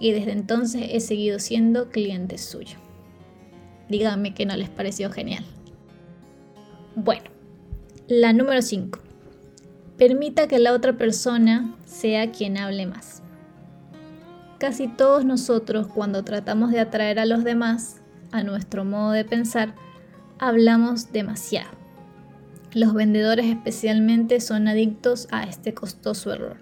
Y 0.00 0.10
desde 0.10 0.32
entonces 0.32 0.88
he 0.90 0.98
seguido 0.98 1.38
siendo 1.38 1.90
cliente 1.90 2.38
suyo. 2.38 2.78
Díganme 3.88 4.34
que 4.34 4.46
no 4.46 4.56
les 4.56 4.70
pareció 4.70 5.12
genial. 5.12 5.44
Bueno, 6.96 7.30
la 8.08 8.32
número 8.32 8.62
5. 8.62 8.98
Permita 9.96 10.48
que 10.48 10.58
la 10.58 10.72
otra 10.72 10.94
persona 10.94 11.76
sea 11.84 12.32
quien 12.32 12.56
hable 12.56 12.86
más. 12.86 13.22
Casi 14.58 14.88
todos 14.88 15.24
nosotros 15.24 15.86
cuando 15.86 16.24
tratamos 16.24 16.72
de 16.72 16.80
atraer 16.80 17.18
a 17.18 17.26
los 17.26 17.44
demás 17.44 18.00
a 18.32 18.42
nuestro 18.42 18.84
modo 18.84 19.12
de 19.12 19.24
pensar, 19.24 19.74
hablamos 20.38 21.12
demasiado. 21.12 21.70
Los 22.72 22.94
vendedores 22.94 23.46
especialmente 23.46 24.40
son 24.40 24.68
adictos 24.68 25.26
a 25.30 25.44
este 25.44 25.74
costoso 25.74 26.32
error. 26.32 26.56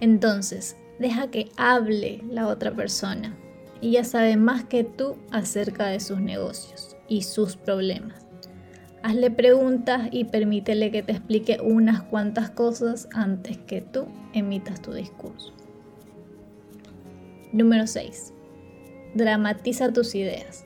Entonces, 0.00 0.76
deja 0.98 1.30
que 1.30 1.50
hable 1.56 2.22
la 2.30 2.48
otra 2.48 2.72
persona. 2.72 3.36
Ella 3.80 4.04
sabe 4.04 4.36
más 4.36 4.64
que 4.64 4.84
tú 4.84 5.16
acerca 5.30 5.86
de 5.86 6.00
sus 6.00 6.20
negocios 6.20 6.96
y 7.08 7.22
sus 7.22 7.56
problemas. 7.56 8.26
Hazle 9.02 9.30
preguntas 9.30 10.08
y 10.10 10.24
permítele 10.24 10.90
que 10.90 11.02
te 11.04 11.12
explique 11.12 11.58
unas 11.62 12.02
cuantas 12.02 12.50
cosas 12.50 13.08
antes 13.12 13.56
que 13.58 13.80
tú 13.80 14.06
emitas 14.32 14.82
tu 14.82 14.92
discurso. 14.92 15.52
Número 17.52 17.86
6. 17.86 18.34
Dramatiza 19.14 19.92
tus 19.92 20.14
ideas. 20.14 20.64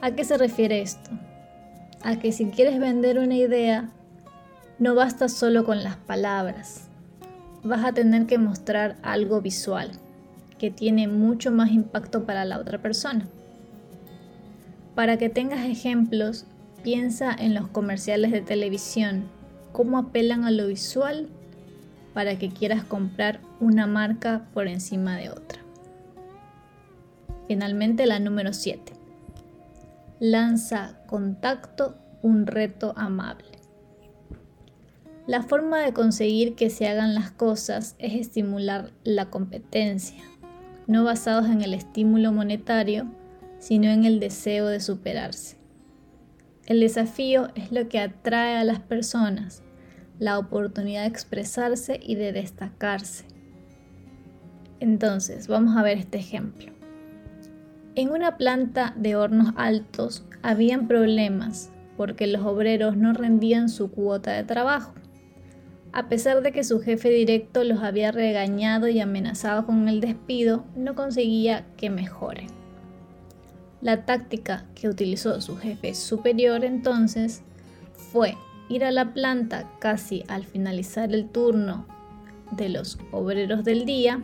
¿A 0.00 0.10
qué 0.10 0.24
se 0.24 0.36
refiere 0.36 0.82
esto? 0.82 1.10
A 2.02 2.18
que 2.18 2.32
si 2.32 2.46
quieres 2.46 2.80
vender 2.80 3.18
una 3.18 3.36
idea, 3.36 3.90
no 4.78 4.94
basta 4.94 5.28
solo 5.28 5.64
con 5.64 5.84
las 5.84 5.96
palabras. 5.96 6.89
Vas 7.62 7.84
a 7.84 7.92
tener 7.92 8.26
que 8.26 8.38
mostrar 8.38 8.96
algo 9.02 9.40
visual 9.40 9.90
que 10.58 10.70
tiene 10.70 11.08
mucho 11.08 11.50
más 11.50 11.70
impacto 11.70 12.24
para 12.24 12.44
la 12.44 12.58
otra 12.58 12.78
persona. 12.78 13.26
Para 14.94 15.16
que 15.16 15.28
tengas 15.28 15.64
ejemplos, 15.66 16.44
piensa 16.82 17.34
en 17.34 17.54
los 17.54 17.68
comerciales 17.68 18.32
de 18.32 18.42
televisión, 18.42 19.24
cómo 19.72 19.98
apelan 19.98 20.44
a 20.44 20.50
lo 20.50 20.66
visual 20.66 21.28
para 22.14 22.38
que 22.38 22.50
quieras 22.50 22.84
comprar 22.84 23.40
una 23.60 23.86
marca 23.86 24.46
por 24.52 24.68
encima 24.68 25.16
de 25.16 25.30
otra. 25.30 25.60
Finalmente 27.46 28.06
la 28.06 28.18
número 28.18 28.52
7 28.52 29.00
lanza 30.20 30.98
contacto 31.06 31.96
un 32.20 32.46
reto 32.46 32.92
amable. 32.94 33.59
La 35.26 35.42
forma 35.42 35.78
de 35.80 35.92
conseguir 35.92 36.54
que 36.54 36.70
se 36.70 36.88
hagan 36.88 37.14
las 37.14 37.30
cosas 37.30 37.94
es 37.98 38.14
estimular 38.14 38.92
la 39.04 39.26
competencia, 39.30 40.24
no 40.86 41.04
basados 41.04 41.46
en 41.46 41.62
el 41.62 41.74
estímulo 41.74 42.32
monetario, 42.32 43.06
sino 43.58 43.90
en 43.90 44.04
el 44.04 44.18
deseo 44.18 44.66
de 44.66 44.80
superarse. 44.80 45.56
El 46.66 46.80
desafío 46.80 47.48
es 47.54 47.72
lo 47.72 47.88
que 47.88 47.98
atrae 47.98 48.56
a 48.56 48.64
las 48.64 48.80
personas, 48.80 49.62
la 50.18 50.38
oportunidad 50.38 51.02
de 51.02 51.08
expresarse 51.08 51.98
y 52.02 52.14
de 52.14 52.32
destacarse. 52.32 53.24
Entonces, 54.80 55.48
vamos 55.48 55.76
a 55.76 55.82
ver 55.82 55.98
este 55.98 56.18
ejemplo. 56.18 56.72
En 57.94 58.10
una 58.10 58.36
planta 58.36 58.94
de 58.96 59.16
hornos 59.16 59.52
altos 59.56 60.24
habían 60.42 60.88
problemas 60.88 61.70
porque 61.96 62.26
los 62.26 62.42
obreros 62.46 62.96
no 62.96 63.12
rendían 63.12 63.68
su 63.68 63.90
cuota 63.90 64.32
de 64.32 64.44
trabajo. 64.44 64.94
A 65.92 66.08
pesar 66.08 66.42
de 66.42 66.52
que 66.52 66.62
su 66.62 66.80
jefe 66.80 67.10
directo 67.10 67.64
los 67.64 67.82
había 67.82 68.12
regañado 68.12 68.86
y 68.86 69.00
amenazado 69.00 69.66
con 69.66 69.88
el 69.88 70.00
despido, 70.00 70.64
no 70.76 70.94
conseguía 70.94 71.66
que 71.76 71.90
mejore. 71.90 72.46
La 73.80 74.04
táctica 74.04 74.66
que 74.74 74.88
utilizó 74.88 75.40
su 75.40 75.56
jefe 75.56 75.94
superior 75.94 76.64
entonces 76.64 77.42
fue 78.12 78.36
ir 78.68 78.84
a 78.84 78.92
la 78.92 79.12
planta 79.14 79.68
casi 79.80 80.22
al 80.28 80.44
finalizar 80.44 81.12
el 81.12 81.28
turno 81.28 81.86
de 82.52 82.68
los 82.68 82.98
obreros 83.10 83.64
del 83.64 83.84
día 83.84 84.20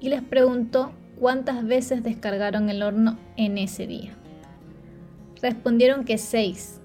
y 0.00 0.10
les 0.10 0.22
preguntó 0.22 0.92
cuántas 1.18 1.64
veces 1.64 2.02
descargaron 2.02 2.70
el 2.70 2.82
horno 2.82 3.18
en 3.36 3.58
ese 3.58 3.86
día. 3.86 4.14
Respondieron 5.42 6.04
que 6.04 6.18
seis. 6.18 6.80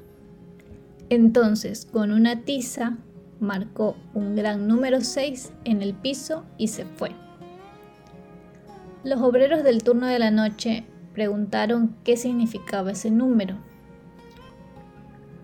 Entonces, 1.09 1.85
con 1.85 2.11
una 2.11 2.41
tiza, 2.43 2.97
marcó 3.39 3.95
un 4.13 4.35
gran 4.35 4.67
número 4.67 5.01
6 5.01 5.53
en 5.65 5.81
el 5.81 5.93
piso 5.93 6.43
y 6.57 6.67
se 6.67 6.85
fue. 6.85 7.11
Los 9.03 9.21
obreros 9.21 9.63
del 9.63 9.83
turno 9.83 10.07
de 10.07 10.19
la 10.19 10.31
noche 10.31 10.85
preguntaron 11.13 11.95
qué 12.03 12.17
significaba 12.17 12.91
ese 12.91 13.11
número. 13.11 13.55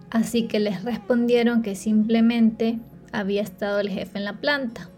Así 0.09 0.47
que 0.47 0.59
les 0.59 0.83
respondieron 0.83 1.61
que 1.61 1.75
simplemente 1.75 2.79
había 3.11 3.41
estado 3.41 3.79
el 3.79 3.89
jefe 3.89 4.17
en 4.17 4.25
la 4.25 4.39
planta 4.39 4.89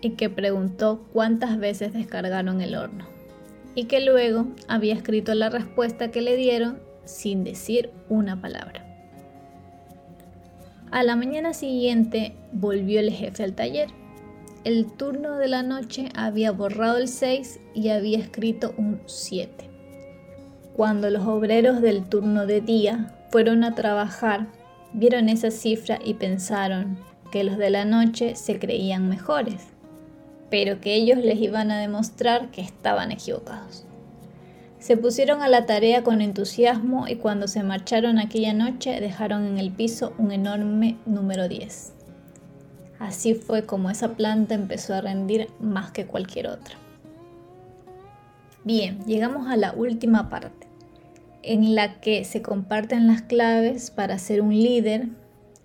y 0.00 0.10
que 0.10 0.30
preguntó 0.30 1.04
cuántas 1.12 1.58
veces 1.58 1.92
descargaron 1.92 2.60
el 2.60 2.74
horno 2.74 3.06
y 3.74 3.84
que 3.84 4.00
luego 4.00 4.46
había 4.68 4.94
escrito 4.94 5.34
la 5.34 5.50
respuesta 5.50 6.10
que 6.10 6.22
le 6.22 6.36
dieron 6.36 6.80
sin 7.04 7.44
decir 7.44 7.90
una 8.08 8.40
palabra. 8.40 8.79
A 10.90 11.04
la 11.04 11.14
mañana 11.14 11.54
siguiente 11.54 12.32
volvió 12.50 12.98
el 12.98 13.12
jefe 13.12 13.44
al 13.44 13.52
taller. 13.52 13.90
El 14.64 14.86
turno 14.86 15.36
de 15.36 15.46
la 15.46 15.62
noche 15.62 16.08
había 16.16 16.50
borrado 16.50 16.96
el 16.96 17.06
6 17.06 17.60
y 17.74 17.90
había 17.90 18.18
escrito 18.18 18.74
un 18.76 19.00
7. 19.06 19.52
Cuando 20.74 21.08
los 21.10 21.24
obreros 21.28 21.80
del 21.80 22.02
turno 22.02 22.44
de 22.44 22.60
día 22.60 23.14
fueron 23.30 23.62
a 23.62 23.76
trabajar, 23.76 24.48
vieron 24.92 25.28
esa 25.28 25.52
cifra 25.52 26.00
y 26.04 26.14
pensaron 26.14 26.98
que 27.30 27.44
los 27.44 27.56
de 27.56 27.70
la 27.70 27.84
noche 27.84 28.34
se 28.34 28.58
creían 28.58 29.08
mejores, 29.08 29.68
pero 30.50 30.80
que 30.80 30.96
ellos 30.96 31.18
les 31.18 31.38
iban 31.40 31.70
a 31.70 31.78
demostrar 31.78 32.50
que 32.50 32.62
estaban 32.62 33.12
equivocados. 33.12 33.86
Se 34.80 34.96
pusieron 34.96 35.42
a 35.42 35.48
la 35.48 35.66
tarea 35.66 36.02
con 36.02 36.22
entusiasmo 36.22 37.06
y 37.06 37.16
cuando 37.16 37.48
se 37.48 37.62
marcharon 37.62 38.18
aquella 38.18 38.54
noche 38.54 38.98
dejaron 38.98 39.44
en 39.46 39.58
el 39.58 39.70
piso 39.70 40.14
un 40.16 40.32
enorme 40.32 40.96
número 41.04 41.48
10. 41.48 41.92
Así 42.98 43.34
fue 43.34 43.66
como 43.66 43.90
esa 43.90 44.14
planta 44.14 44.54
empezó 44.54 44.94
a 44.94 45.02
rendir 45.02 45.48
más 45.60 45.90
que 45.90 46.06
cualquier 46.06 46.46
otra. 46.46 46.76
Bien, 48.64 49.04
llegamos 49.04 49.48
a 49.48 49.56
la 49.58 49.72
última 49.72 50.30
parte, 50.30 50.66
en 51.42 51.74
la 51.74 52.00
que 52.00 52.24
se 52.24 52.40
comparten 52.40 53.06
las 53.06 53.20
claves 53.20 53.90
para 53.90 54.18
ser 54.18 54.40
un 54.40 54.54
líder 54.54 55.08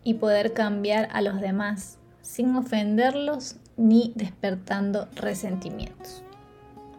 y 0.03 0.15
poder 0.15 0.51
cambiar 0.51 1.07
a 1.13 1.21
los 1.21 1.39
demás 1.39 1.99
sin 2.21 2.53
ofenderlos 2.57 3.55
ni 3.77 4.11
despertando 4.15 5.07
resentimientos. 5.15 6.21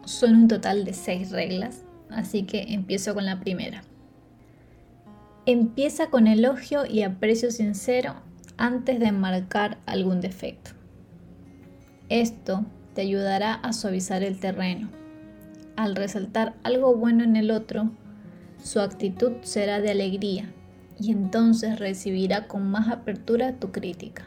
Son 0.05 0.33
un 0.33 0.47
total 0.47 0.83
de 0.83 0.93
seis 0.93 1.31
reglas 1.31 1.83
así 2.11 2.43
que 2.43 2.73
empiezo 2.73 3.13
con 3.13 3.25
la 3.25 3.39
primera. 3.39 3.83
Empieza 5.45 6.09
con 6.09 6.27
elogio 6.27 6.85
y 6.85 7.03
aprecio 7.03 7.51
sincero 7.51 8.15
antes 8.57 8.99
de 8.99 9.11
marcar 9.11 9.77
algún 9.85 10.19
defecto. 10.19 10.71
Esto 12.09 12.65
te 12.93 13.01
ayudará 13.01 13.53
a 13.53 13.73
suavizar 13.73 14.23
el 14.23 14.39
terreno. 14.39 14.89
Al 15.75 15.95
resaltar 15.95 16.55
algo 16.63 16.95
bueno 16.95 17.23
en 17.23 17.35
el 17.35 17.51
otro, 17.51 17.91
su 18.61 18.79
actitud 18.79 19.33
será 19.41 19.79
de 19.79 19.91
alegría 19.91 20.51
y 20.99 21.11
entonces 21.11 21.79
recibirá 21.79 22.47
con 22.47 22.69
más 22.69 22.89
apertura 22.89 23.53
tu 23.53 23.71
crítica. 23.71 24.23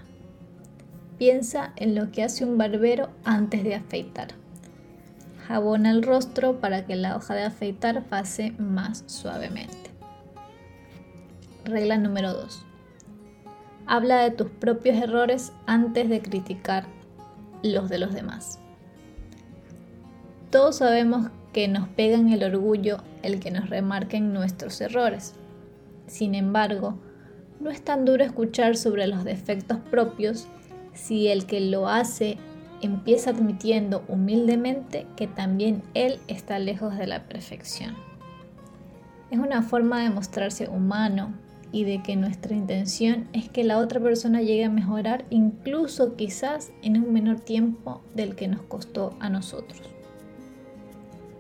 Piensa 1.19 1.73
en 1.77 1.95
lo 1.95 2.13
que 2.13 2.23
hace 2.23 2.45
un 2.45 2.57
barbero 2.57 3.11
antes 3.25 3.65
de 3.65 3.75
afeitar 3.75 4.40
jabona 5.51 5.91
el 5.91 6.05
rostro 6.05 6.61
para 6.61 6.87
que 6.87 6.95
la 6.95 7.17
hoja 7.17 7.35
de 7.35 7.43
afeitar 7.43 8.05
pase 8.05 8.53
más 8.53 9.03
suavemente. 9.09 9.91
Regla 11.65 11.99
número 11.99 12.33
2. 12.33 12.65
Habla 13.85 14.19
de 14.19 14.31
tus 14.31 14.49
propios 14.49 14.97
errores 14.97 15.53
antes 15.67 16.09
de 16.09 16.23
criticar 16.23 16.87
los 17.65 17.89
de 17.89 17.99
los 17.99 18.15
demás. 18.15 18.61
Todos 20.53 20.77
sabemos 20.77 21.31
que 21.53 21.67
nos 21.67 21.89
pega 21.89 22.17
en 22.17 22.29
el 22.29 22.45
orgullo 22.45 22.99
el 23.25 23.41
que 23.41 23.51
nos 23.51 23.69
remarquen 23.71 24.33
nuestros 24.33 24.81
errores. 24.81 25.35
Sin 26.07 26.37
embargo, 26.37 26.97
no 27.59 27.71
es 27.71 27.83
tan 27.83 28.05
duro 28.05 28.23
escuchar 28.23 28.77
sobre 28.77 29.09
los 29.09 29.25
defectos 29.25 29.79
propios 29.91 30.47
si 30.95 31.27
el 31.27 31.47
que 31.47 31.61
lo 31.61 31.89
hace 31.89 32.39
empieza 32.83 33.31
admitiendo 33.31 34.05
humildemente 34.09 35.07
que 35.17 35.27
también 35.27 35.83
él 35.95 36.19
está 36.29 36.59
lejos 36.59 36.97
de 36.97 37.07
la 37.07 37.25
perfección. 37.25 37.95
Es 39.31 39.39
una 39.39 39.63
forma 39.63 40.03
de 40.03 40.11
mostrarse 40.11 40.69
humano 40.69 41.35
y 41.73 41.85
de 41.85 42.03
que 42.03 42.17
nuestra 42.17 42.55
intención 42.55 43.29
es 43.33 43.49
que 43.49 43.63
la 43.63 43.79
otra 43.79 44.01
persona 44.01 44.43
llegue 44.43 44.65
a 44.65 44.71
mejorar 44.71 45.25
incluso 45.31 46.17
quizás 46.17 46.73
en 46.83 46.97
un 46.97 47.13
menor 47.13 47.41
tiempo 47.41 48.03
del 48.15 48.35
que 48.35 48.49
nos 48.49 48.63
costó 48.63 49.15
a 49.21 49.29
nosotros. 49.29 49.81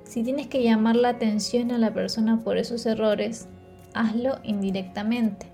Si 0.04 0.22
tienes 0.22 0.46
que 0.46 0.62
llamar 0.62 0.96
la 0.96 1.10
atención 1.10 1.72
a 1.72 1.78
la 1.78 1.92
persona 1.92 2.42
por 2.42 2.58
esos 2.58 2.86
errores, 2.86 3.48
hazlo 3.94 4.38
indirectamente. 4.44 5.46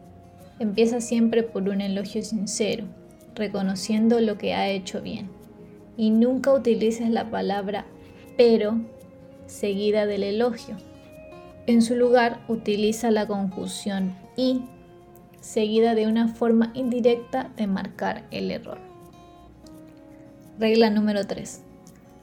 Empieza 0.59 1.01
siempre 1.01 1.42
por 1.42 1.68
un 1.68 1.81
elogio 1.81 2.22
sincero, 2.22 2.85
reconociendo 3.35 4.20
lo 4.20 4.38
que 4.38 4.55
ha 4.55 4.68
hecho 4.68 5.03
bien 5.03 5.36
y 5.96 6.11
nunca 6.11 6.52
utilices 6.52 7.09
la 7.11 7.30
palabra 7.30 7.87
pero 8.37 8.78
seguida 9.46 10.06
del 10.06 10.22
elogio. 10.22 10.76
En 11.66 11.82
su 11.82 11.96
lugar, 11.96 12.40
utiliza 12.48 13.11
la 13.11 13.26
conjunción 13.26 14.14
y 14.37 14.62
seguida 15.40 15.94
de 15.94 16.06
una 16.06 16.28
forma 16.28 16.70
indirecta 16.74 17.50
de 17.56 17.66
marcar 17.66 18.24
el 18.30 18.50
error. 18.50 18.78
Regla 20.59 20.90
número 20.90 21.26
3. 21.26 21.62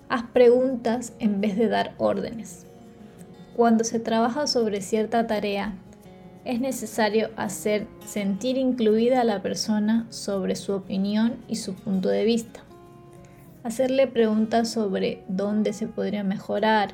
Haz 0.09 0.23
preguntas 0.31 1.13
en 1.19 1.41
vez 1.41 1.57
de 1.57 1.67
dar 1.67 1.93
órdenes. 1.97 2.65
Cuando 3.55 3.83
se 3.83 3.99
trabaja 3.99 4.47
sobre 4.47 4.81
cierta 4.81 5.27
tarea, 5.27 5.75
es 6.45 6.59
necesario 6.59 7.29
hacer 7.35 7.87
sentir 8.05 8.57
incluida 8.57 9.21
a 9.21 9.23
la 9.23 9.41
persona 9.41 10.07
sobre 10.09 10.55
su 10.55 10.73
opinión 10.73 11.37
y 11.47 11.55
su 11.55 11.73
punto 11.73 12.09
de 12.09 12.25
vista 12.25 12.63
hacerle 13.63 14.07
preguntas 14.07 14.69
sobre 14.69 15.23
dónde 15.27 15.73
se 15.73 15.87
podría 15.87 16.23
mejorar 16.23 16.93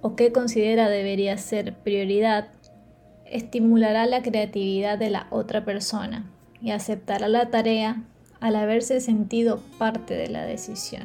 o 0.00 0.14
qué 0.14 0.32
considera 0.32 0.88
debería 0.88 1.36
ser 1.36 1.74
prioridad, 1.74 2.48
estimulará 3.24 4.06
la 4.06 4.22
creatividad 4.22 4.98
de 4.98 5.10
la 5.10 5.26
otra 5.30 5.64
persona 5.64 6.30
y 6.62 6.70
aceptará 6.70 7.28
la 7.28 7.50
tarea 7.50 8.04
al 8.40 8.56
haberse 8.56 9.00
sentido 9.00 9.60
parte 9.78 10.14
de 10.14 10.28
la 10.28 10.44
decisión. 10.44 11.04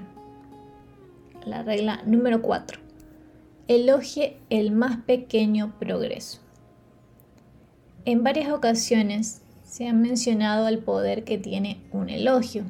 La 1.45 1.63
regla 1.63 2.01
número 2.05 2.41
4. 2.41 2.79
Elogie 3.67 4.37
el 4.49 4.71
más 4.71 4.97
pequeño 4.97 5.73
progreso. 5.79 6.39
En 8.05 8.23
varias 8.23 8.51
ocasiones 8.51 9.41
se 9.63 9.87
ha 9.87 9.93
mencionado 9.93 10.67
el 10.67 10.79
poder 10.79 11.23
que 11.23 11.37
tiene 11.37 11.81
un 11.91 12.09
elogio 12.09 12.65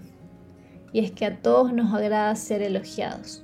y 0.93 0.99
es 0.99 1.12
que 1.12 1.25
a 1.25 1.41
todos 1.41 1.73
nos 1.73 1.93
agrada 1.93 2.36
ser 2.36 2.62
elogiados. 2.62 3.43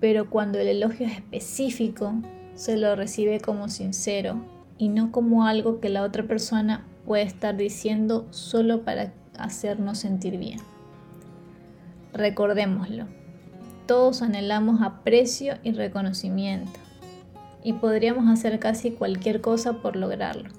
Pero 0.00 0.30
cuando 0.30 0.58
el 0.58 0.68
elogio 0.68 1.06
es 1.06 1.12
específico, 1.12 2.14
se 2.54 2.76
lo 2.76 2.94
recibe 2.96 3.40
como 3.40 3.68
sincero 3.68 4.40
y 4.78 4.88
no 4.88 5.12
como 5.12 5.46
algo 5.46 5.80
que 5.80 5.88
la 5.88 6.02
otra 6.02 6.24
persona 6.24 6.86
puede 7.04 7.22
estar 7.22 7.56
diciendo 7.56 8.26
solo 8.30 8.82
para 8.82 9.12
hacernos 9.38 9.98
sentir 9.98 10.38
bien. 10.38 10.60
Recordémoslo, 12.12 13.06
todos 13.86 14.22
anhelamos 14.22 14.82
aprecio 14.82 15.54
y 15.62 15.72
reconocimiento 15.72 16.78
y 17.62 17.74
podríamos 17.74 18.28
hacer 18.28 18.58
casi 18.58 18.92
cualquier 18.92 19.40
cosa 19.40 19.74
por 19.74 19.96
lograrlo, 19.96 20.50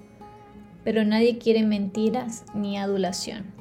pero 0.84 1.04
nadie 1.04 1.38
quiere 1.38 1.64
mentiras 1.64 2.46
ni 2.54 2.78
adulación. 2.78 3.61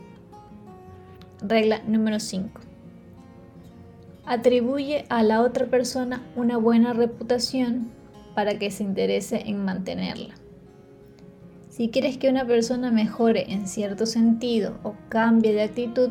Regla 1.42 1.80
número 1.86 2.20
5. 2.20 2.60
Atribuye 4.26 5.06
a 5.08 5.22
la 5.22 5.40
otra 5.40 5.66
persona 5.66 6.22
una 6.36 6.58
buena 6.58 6.92
reputación 6.92 7.90
para 8.34 8.58
que 8.58 8.70
se 8.70 8.84
interese 8.84 9.44
en 9.46 9.64
mantenerla. 9.64 10.34
Si 11.70 11.88
quieres 11.88 12.18
que 12.18 12.28
una 12.28 12.46
persona 12.46 12.90
mejore 12.90 13.52
en 13.52 13.66
cierto 13.66 14.04
sentido 14.04 14.78
o 14.82 14.94
cambie 15.08 15.54
de 15.54 15.62
actitud, 15.62 16.10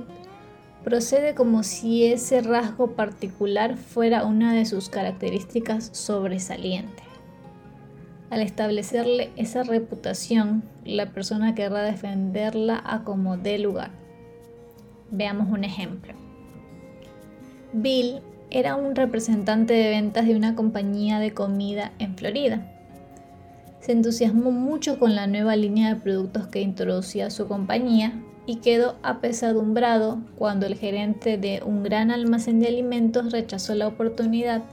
procede 0.83 1.35
como 1.35 1.61
si 1.61 2.05
ese 2.05 2.41
rasgo 2.41 2.95
particular 2.95 3.77
fuera 3.77 4.25
una 4.25 4.53
de 4.53 4.65
sus 4.65 4.89
características 4.89 5.91
sobresalientes. 5.93 7.05
Al 8.31 8.41
establecerle 8.41 9.29
esa 9.35 9.61
reputación, 9.61 10.63
la 10.85 11.11
persona 11.11 11.53
querrá 11.53 11.83
defenderla 11.83 12.81
a 12.83 13.03
como 13.03 13.37
dé 13.37 13.59
lugar. 13.59 13.98
Veamos 15.11 15.49
un 15.49 15.63
ejemplo. 15.63 16.13
Bill 17.73 18.21
era 18.51 18.75
un 18.75 18.95
representante 18.95 19.73
de 19.73 19.89
ventas 19.89 20.25
de 20.25 20.35
una 20.35 20.55
compañía 20.55 21.19
de 21.19 21.33
comida 21.33 21.91
en 21.99 22.15
Florida. 22.15 22.65
Se 23.79 23.91
entusiasmó 23.91 24.51
mucho 24.51 24.99
con 24.99 25.15
la 25.15 25.27
nueva 25.27 25.55
línea 25.55 25.93
de 25.93 26.01
productos 26.01 26.47
que 26.47 26.61
introducía 26.61 27.29
su 27.29 27.47
compañía 27.47 28.13
y 28.45 28.57
quedó 28.57 28.95
apesadumbrado 29.03 30.19
cuando 30.35 30.65
el 30.65 30.75
gerente 30.75 31.37
de 31.37 31.61
un 31.63 31.83
gran 31.83 32.11
almacén 32.11 32.59
de 32.59 32.67
alimentos 32.67 33.31
rechazó 33.31 33.75
la 33.75 33.87
oportunidad 33.87 34.63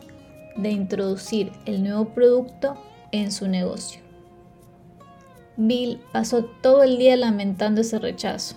de 0.57 0.71
introducir 0.71 1.53
el 1.67 1.83
nuevo 1.83 2.07
producto 2.07 2.77
en 3.13 3.31
su 3.31 3.47
negocio. 3.47 4.01
Bill 5.59 6.01
pasó 6.13 6.45
todo 6.45 6.83
el 6.83 6.99
día 6.99 7.17
lamentando 7.17 7.83
ese 7.83 7.99
rechazo 7.99 8.57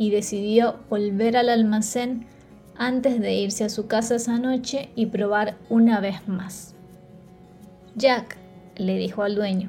y 0.00 0.08
decidió 0.08 0.76
volver 0.88 1.36
al 1.36 1.50
almacén 1.50 2.24
antes 2.74 3.20
de 3.20 3.34
irse 3.34 3.64
a 3.64 3.68
su 3.68 3.86
casa 3.86 4.14
esa 4.14 4.38
noche 4.38 4.88
y 4.96 5.04
probar 5.04 5.58
una 5.68 6.00
vez 6.00 6.26
más. 6.26 6.74
Jack, 7.96 8.38
le 8.76 8.96
dijo 8.96 9.22
al 9.22 9.34
dueño, 9.34 9.68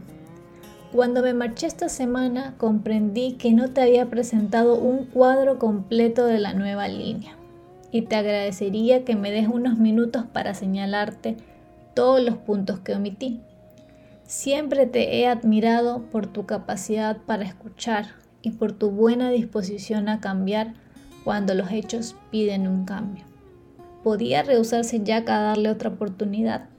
cuando 0.94 1.22
me 1.22 1.34
marché 1.34 1.67
esta 1.67 1.89
semana 1.89 2.56
comprendí 2.58 3.34
que 3.34 3.52
no 3.52 3.72
te 3.72 3.82
había 3.82 4.10
presentado 4.10 4.76
un 4.76 5.04
cuadro 5.04 5.60
completo 5.60 6.26
de 6.26 6.39
la 6.39 6.54
nueva 6.54 6.88
línea 6.88 7.36
y 7.91 8.04
te 8.04 8.15
agradecería 8.15 9.04
que 9.04 9.17
me 9.17 9.32
des 9.32 9.50
unos 9.50 9.80
minutos 9.80 10.24
para 10.32 10.54
señalarte 10.54 11.36
todos 11.94 12.24
los 12.24 12.38
puntos 12.38 12.80
que 12.80 12.96
omití. 12.96 13.41
Siempre 14.24 14.86
te 14.86 15.20
he 15.20 15.28
admirado 15.28 16.04
por 16.04 16.26
tu 16.26 16.46
capacidad 16.46 17.17
para 17.17 17.44
escuchar 17.44 18.21
y 18.41 18.51
por 18.51 18.71
tu 18.71 18.91
buena 18.91 19.30
disposición 19.30 20.10
a 20.10 20.19
cambiar 20.19 20.73
cuando 21.23 21.54
los 21.54 21.71
hechos 21.71 22.15
piden 22.32 22.67
un 22.67 22.86
cambio. 22.86 23.23
¿Podía 24.04 24.41
rehusarse 24.41 25.01
Jack 25.04 25.30
a 25.30 25.41
darle 25.41 25.69
otra 25.69 25.89
oportunidad? 25.89 26.69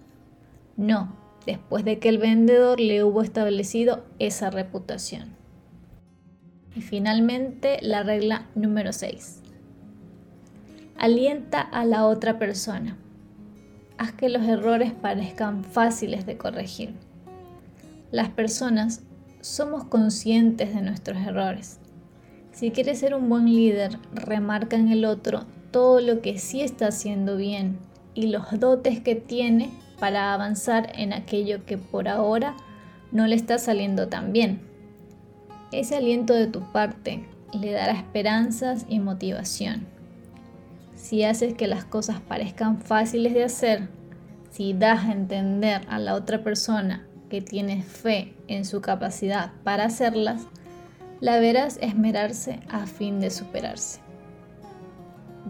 No, 0.77 1.15
después 1.47 1.85
de 1.85 1.99
que 1.99 2.09
el 2.09 2.19
vendedor 2.19 2.81
le 2.81 3.05
hubo 3.05 3.23
establecido 3.23 4.05
esa 4.19 4.51
reputación. 4.51 5.37
Y 6.75 6.81
finalmente 6.81 7.79
la 7.83 8.03
regla 8.03 8.47
número 8.55 8.93
6. 8.93 9.41
Alienta 10.97 11.61
a 11.61 11.85
la 11.85 12.07
otra 12.07 12.39
persona. 12.39 12.97
Haz 13.99 14.13
que 14.13 14.29
los 14.29 14.43
errores 14.43 14.93
parezcan 14.93 15.65
fáciles 15.65 16.27
de 16.27 16.37
corregir. 16.37 16.95
Las 18.11 18.31
personas 18.31 19.03
somos 19.43 19.83
conscientes 19.85 20.73
de 20.73 20.83
nuestros 20.83 21.19
errores. 21.19 21.79
Si 22.53 22.71
quieres 22.71 23.01
ser 23.01 23.15
un 23.15 23.29
buen 23.29 23.47
líder, 23.47 23.99
remarca 24.15 24.77
en 24.77 24.89
el 24.89 25.05
otro 25.05 25.45
todo 25.73 26.01
lo 26.01 26.21
que 26.21 26.39
sí 26.39 26.61
está 26.61 26.89
haciendo 26.89 27.37
bien 27.37 27.79
y 28.15 28.29
los 28.29 28.59
dotes 28.61 29.01
que 29.01 29.17
tiene 29.17 29.71
para 29.99 30.33
avanzar 30.33 30.93
en 30.95 31.13
aquello 31.13 31.67
que 31.67 31.77
por 31.77 32.09
ahora 32.09 32.55
no 33.11 33.27
le 33.27 33.35
está 33.35 33.59
saliendo 33.59 34.09
tan 34.09 34.33
bien. 34.33 34.61
Ese 35.73 35.97
aliento 35.97 36.35
de 36.35 36.47
tu 36.47 36.61
parte 36.71 37.27
le 37.53 37.73
dará 37.73 37.95
esperanzas 37.95 38.87
y 38.89 39.01
motivación. 39.01 39.87
Si 40.95 41.25
haces 41.25 41.55
que 41.55 41.67
las 41.67 41.85
cosas 41.85 42.21
parezcan 42.21 42.81
fáciles 42.81 43.35
de 43.35 43.45
hacer, 43.45 43.89
si 44.51 44.73
das 44.73 45.05
a 45.07 45.13
entender 45.13 45.83
a 45.89 45.99
la 45.99 46.15
otra 46.15 46.45
persona 46.45 47.09
que 47.33 47.41
tienes 47.41 47.87
fe 47.87 48.35
en 48.47 48.67
su 48.67 48.83
capacidad 48.83 49.53
para 49.65 49.87
hacerlas, 49.87 50.43
la 51.23 51.41
verás 51.41 51.79
esmerarse 51.81 52.61
a 52.69 52.85
fin 52.85 53.21
de 53.21 53.31
superarse. 53.31 54.01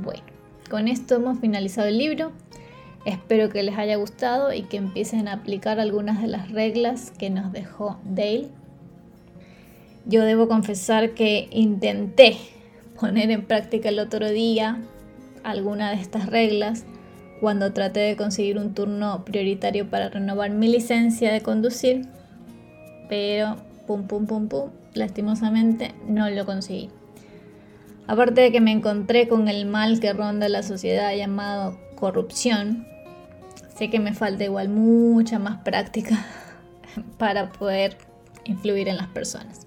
Bueno, 0.00 0.22
con 0.70 0.86
esto 0.86 1.16
hemos 1.16 1.40
finalizado 1.40 1.88
el 1.88 1.98
libro. 1.98 2.30
Espero 3.04 3.48
que 3.48 3.64
les 3.64 3.76
haya 3.76 3.96
gustado 3.96 4.52
y 4.52 4.62
que 4.62 4.76
empiecen 4.76 5.26
a 5.26 5.32
aplicar 5.32 5.80
algunas 5.80 6.22
de 6.22 6.28
las 6.28 6.52
reglas 6.52 7.10
que 7.10 7.30
nos 7.30 7.50
dejó 7.50 7.98
Dale. 8.04 8.46
Yo 10.06 10.22
debo 10.22 10.46
confesar 10.46 11.14
que 11.14 11.48
intenté 11.50 12.36
poner 13.00 13.32
en 13.32 13.44
práctica 13.44 13.88
el 13.88 13.98
otro 13.98 14.30
día 14.30 14.80
alguna 15.42 15.90
de 15.90 16.00
estas 16.00 16.26
reglas 16.26 16.84
cuando 17.42 17.74
traté 17.74 18.00
de 18.00 18.16
conseguir 18.16 18.56
un 18.56 18.72
turno 18.72 19.22
prioritario 19.26 19.90
para 19.90 20.08
renovar 20.08 20.50
mi 20.50 20.68
licencia 20.68 21.30
de 21.30 21.42
conducir, 21.42 22.06
pero 23.10 23.56
pum 23.86 24.06
pum 24.06 24.26
pum 24.26 24.48
pum, 24.48 24.70
lastimosamente 24.94 25.92
no 26.08 26.30
lo 26.30 26.46
conseguí. 26.46 26.88
Aparte 28.06 28.40
de 28.40 28.50
que 28.52 28.62
me 28.62 28.72
encontré 28.72 29.28
con 29.28 29.48
el 29.48 29.66
mal 29.66 30.00
que 30.00 30.14
ronda 30.14 30.48
la 30.48 30.62
sociedad 30.62 31.14
llamado 31.14 31.78
corrupción, 31.96 32.86
Sé 33.76 33.88
que 33.90 33.98
me 33.98 34.14
falta 34.14 34.44
igual 34.44 34.68
mucha 34.68 35.38
más 35.38 35.62
práctica 35.62 36.24
para 37.18 37.50
poder 37.50 37.96
influir 38.44 38.88
en 38.88 38.96
las 38.96 39.08
personas. 39.08 39.66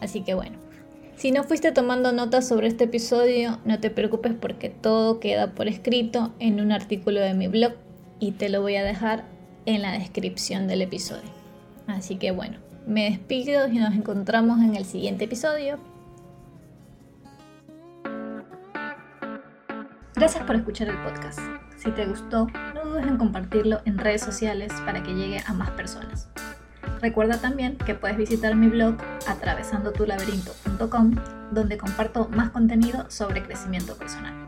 Así 0.00 0.22
que 0.22 0.34
bueno, 0.34 0.58
si 1.16 1.30
no 1.30 1.44
fuiste 1.44 1.72
tomando 1.72 2.12
notas 2.12 2.48
sobre 2.48 2.66
este 2.66 2.84
episodio, 2.84 3.58
no 3.64 3.78
te 3.78 3.90
preocupes 3.90 4.32
porque 4.34 4.70
todo 4.70 5.20
queda 5.20 5.52
por 5.52 5.68
escrito 5.68 6.32
en 6.38 6.60
un 6.60 6.72
artículo 6.72 7.20
de 7.20 7.34
mi 7.34 7.48
blog 7.48 7.74
y 8.18 8.32
te 8.32 8.48
lo 8.48 8.60
voy 8.60 8.76
a 8.76 8.82
dejar 8.82 9.24
en 9.66 9.82
la 9.82 9.92
descripción 9.92 10.66
del 10.66 10.82
episodio. 10.82 11.30
Así 11.86 12.16
que 12.16 12.30
bueno, 12.30 12.58
me 12.86 13.10
despido 13.10 13.68
y 13.68 13.78
nos 13.78 13.94
encontramos 13.94 14.60
en 14.60 14.74
el 14.74 14.84
siguiente 14.84 15.24
episodio. 15.24 15.78
Gracias 20.14 20.44
por 20.44 20.56
escuchar 20.56 20.88
el 20.88 20.98
podcast. 21.02 21.40
Si 21.76 21.90
te 21.90 22.06
gustó, 22.06 22.46
no 22.74 22.84
dudes 22.84 23.06
en 23.06 23.16
compartirlo 23.16 23.80
en 23.84 23.98
redes 23.98 24.22
sociales 24.22 24.72
para 24.84 25.02
que 25.02 25.14
llegue 25.14 25.40
a 25.46 25.52
más 25.52 25.70
personas. 25.70 26.28
Recuerda 27.02 27.38
también 27.40 27.76
que 27.78 27.94
puedes 27.96 28.16
visitar 28.16 28.54
mi 28.54 28.68
blog 28.68 28.96
atravesandotulaberinto.com 29.26 31.16
donde 31.50 31.76
comparto 31.76 32.28
más 32.28 32.50
contenido 32.50 33.10
sobre 33.10 33.42
crecimiento 33.42 33.96
personal. 33.96 34.41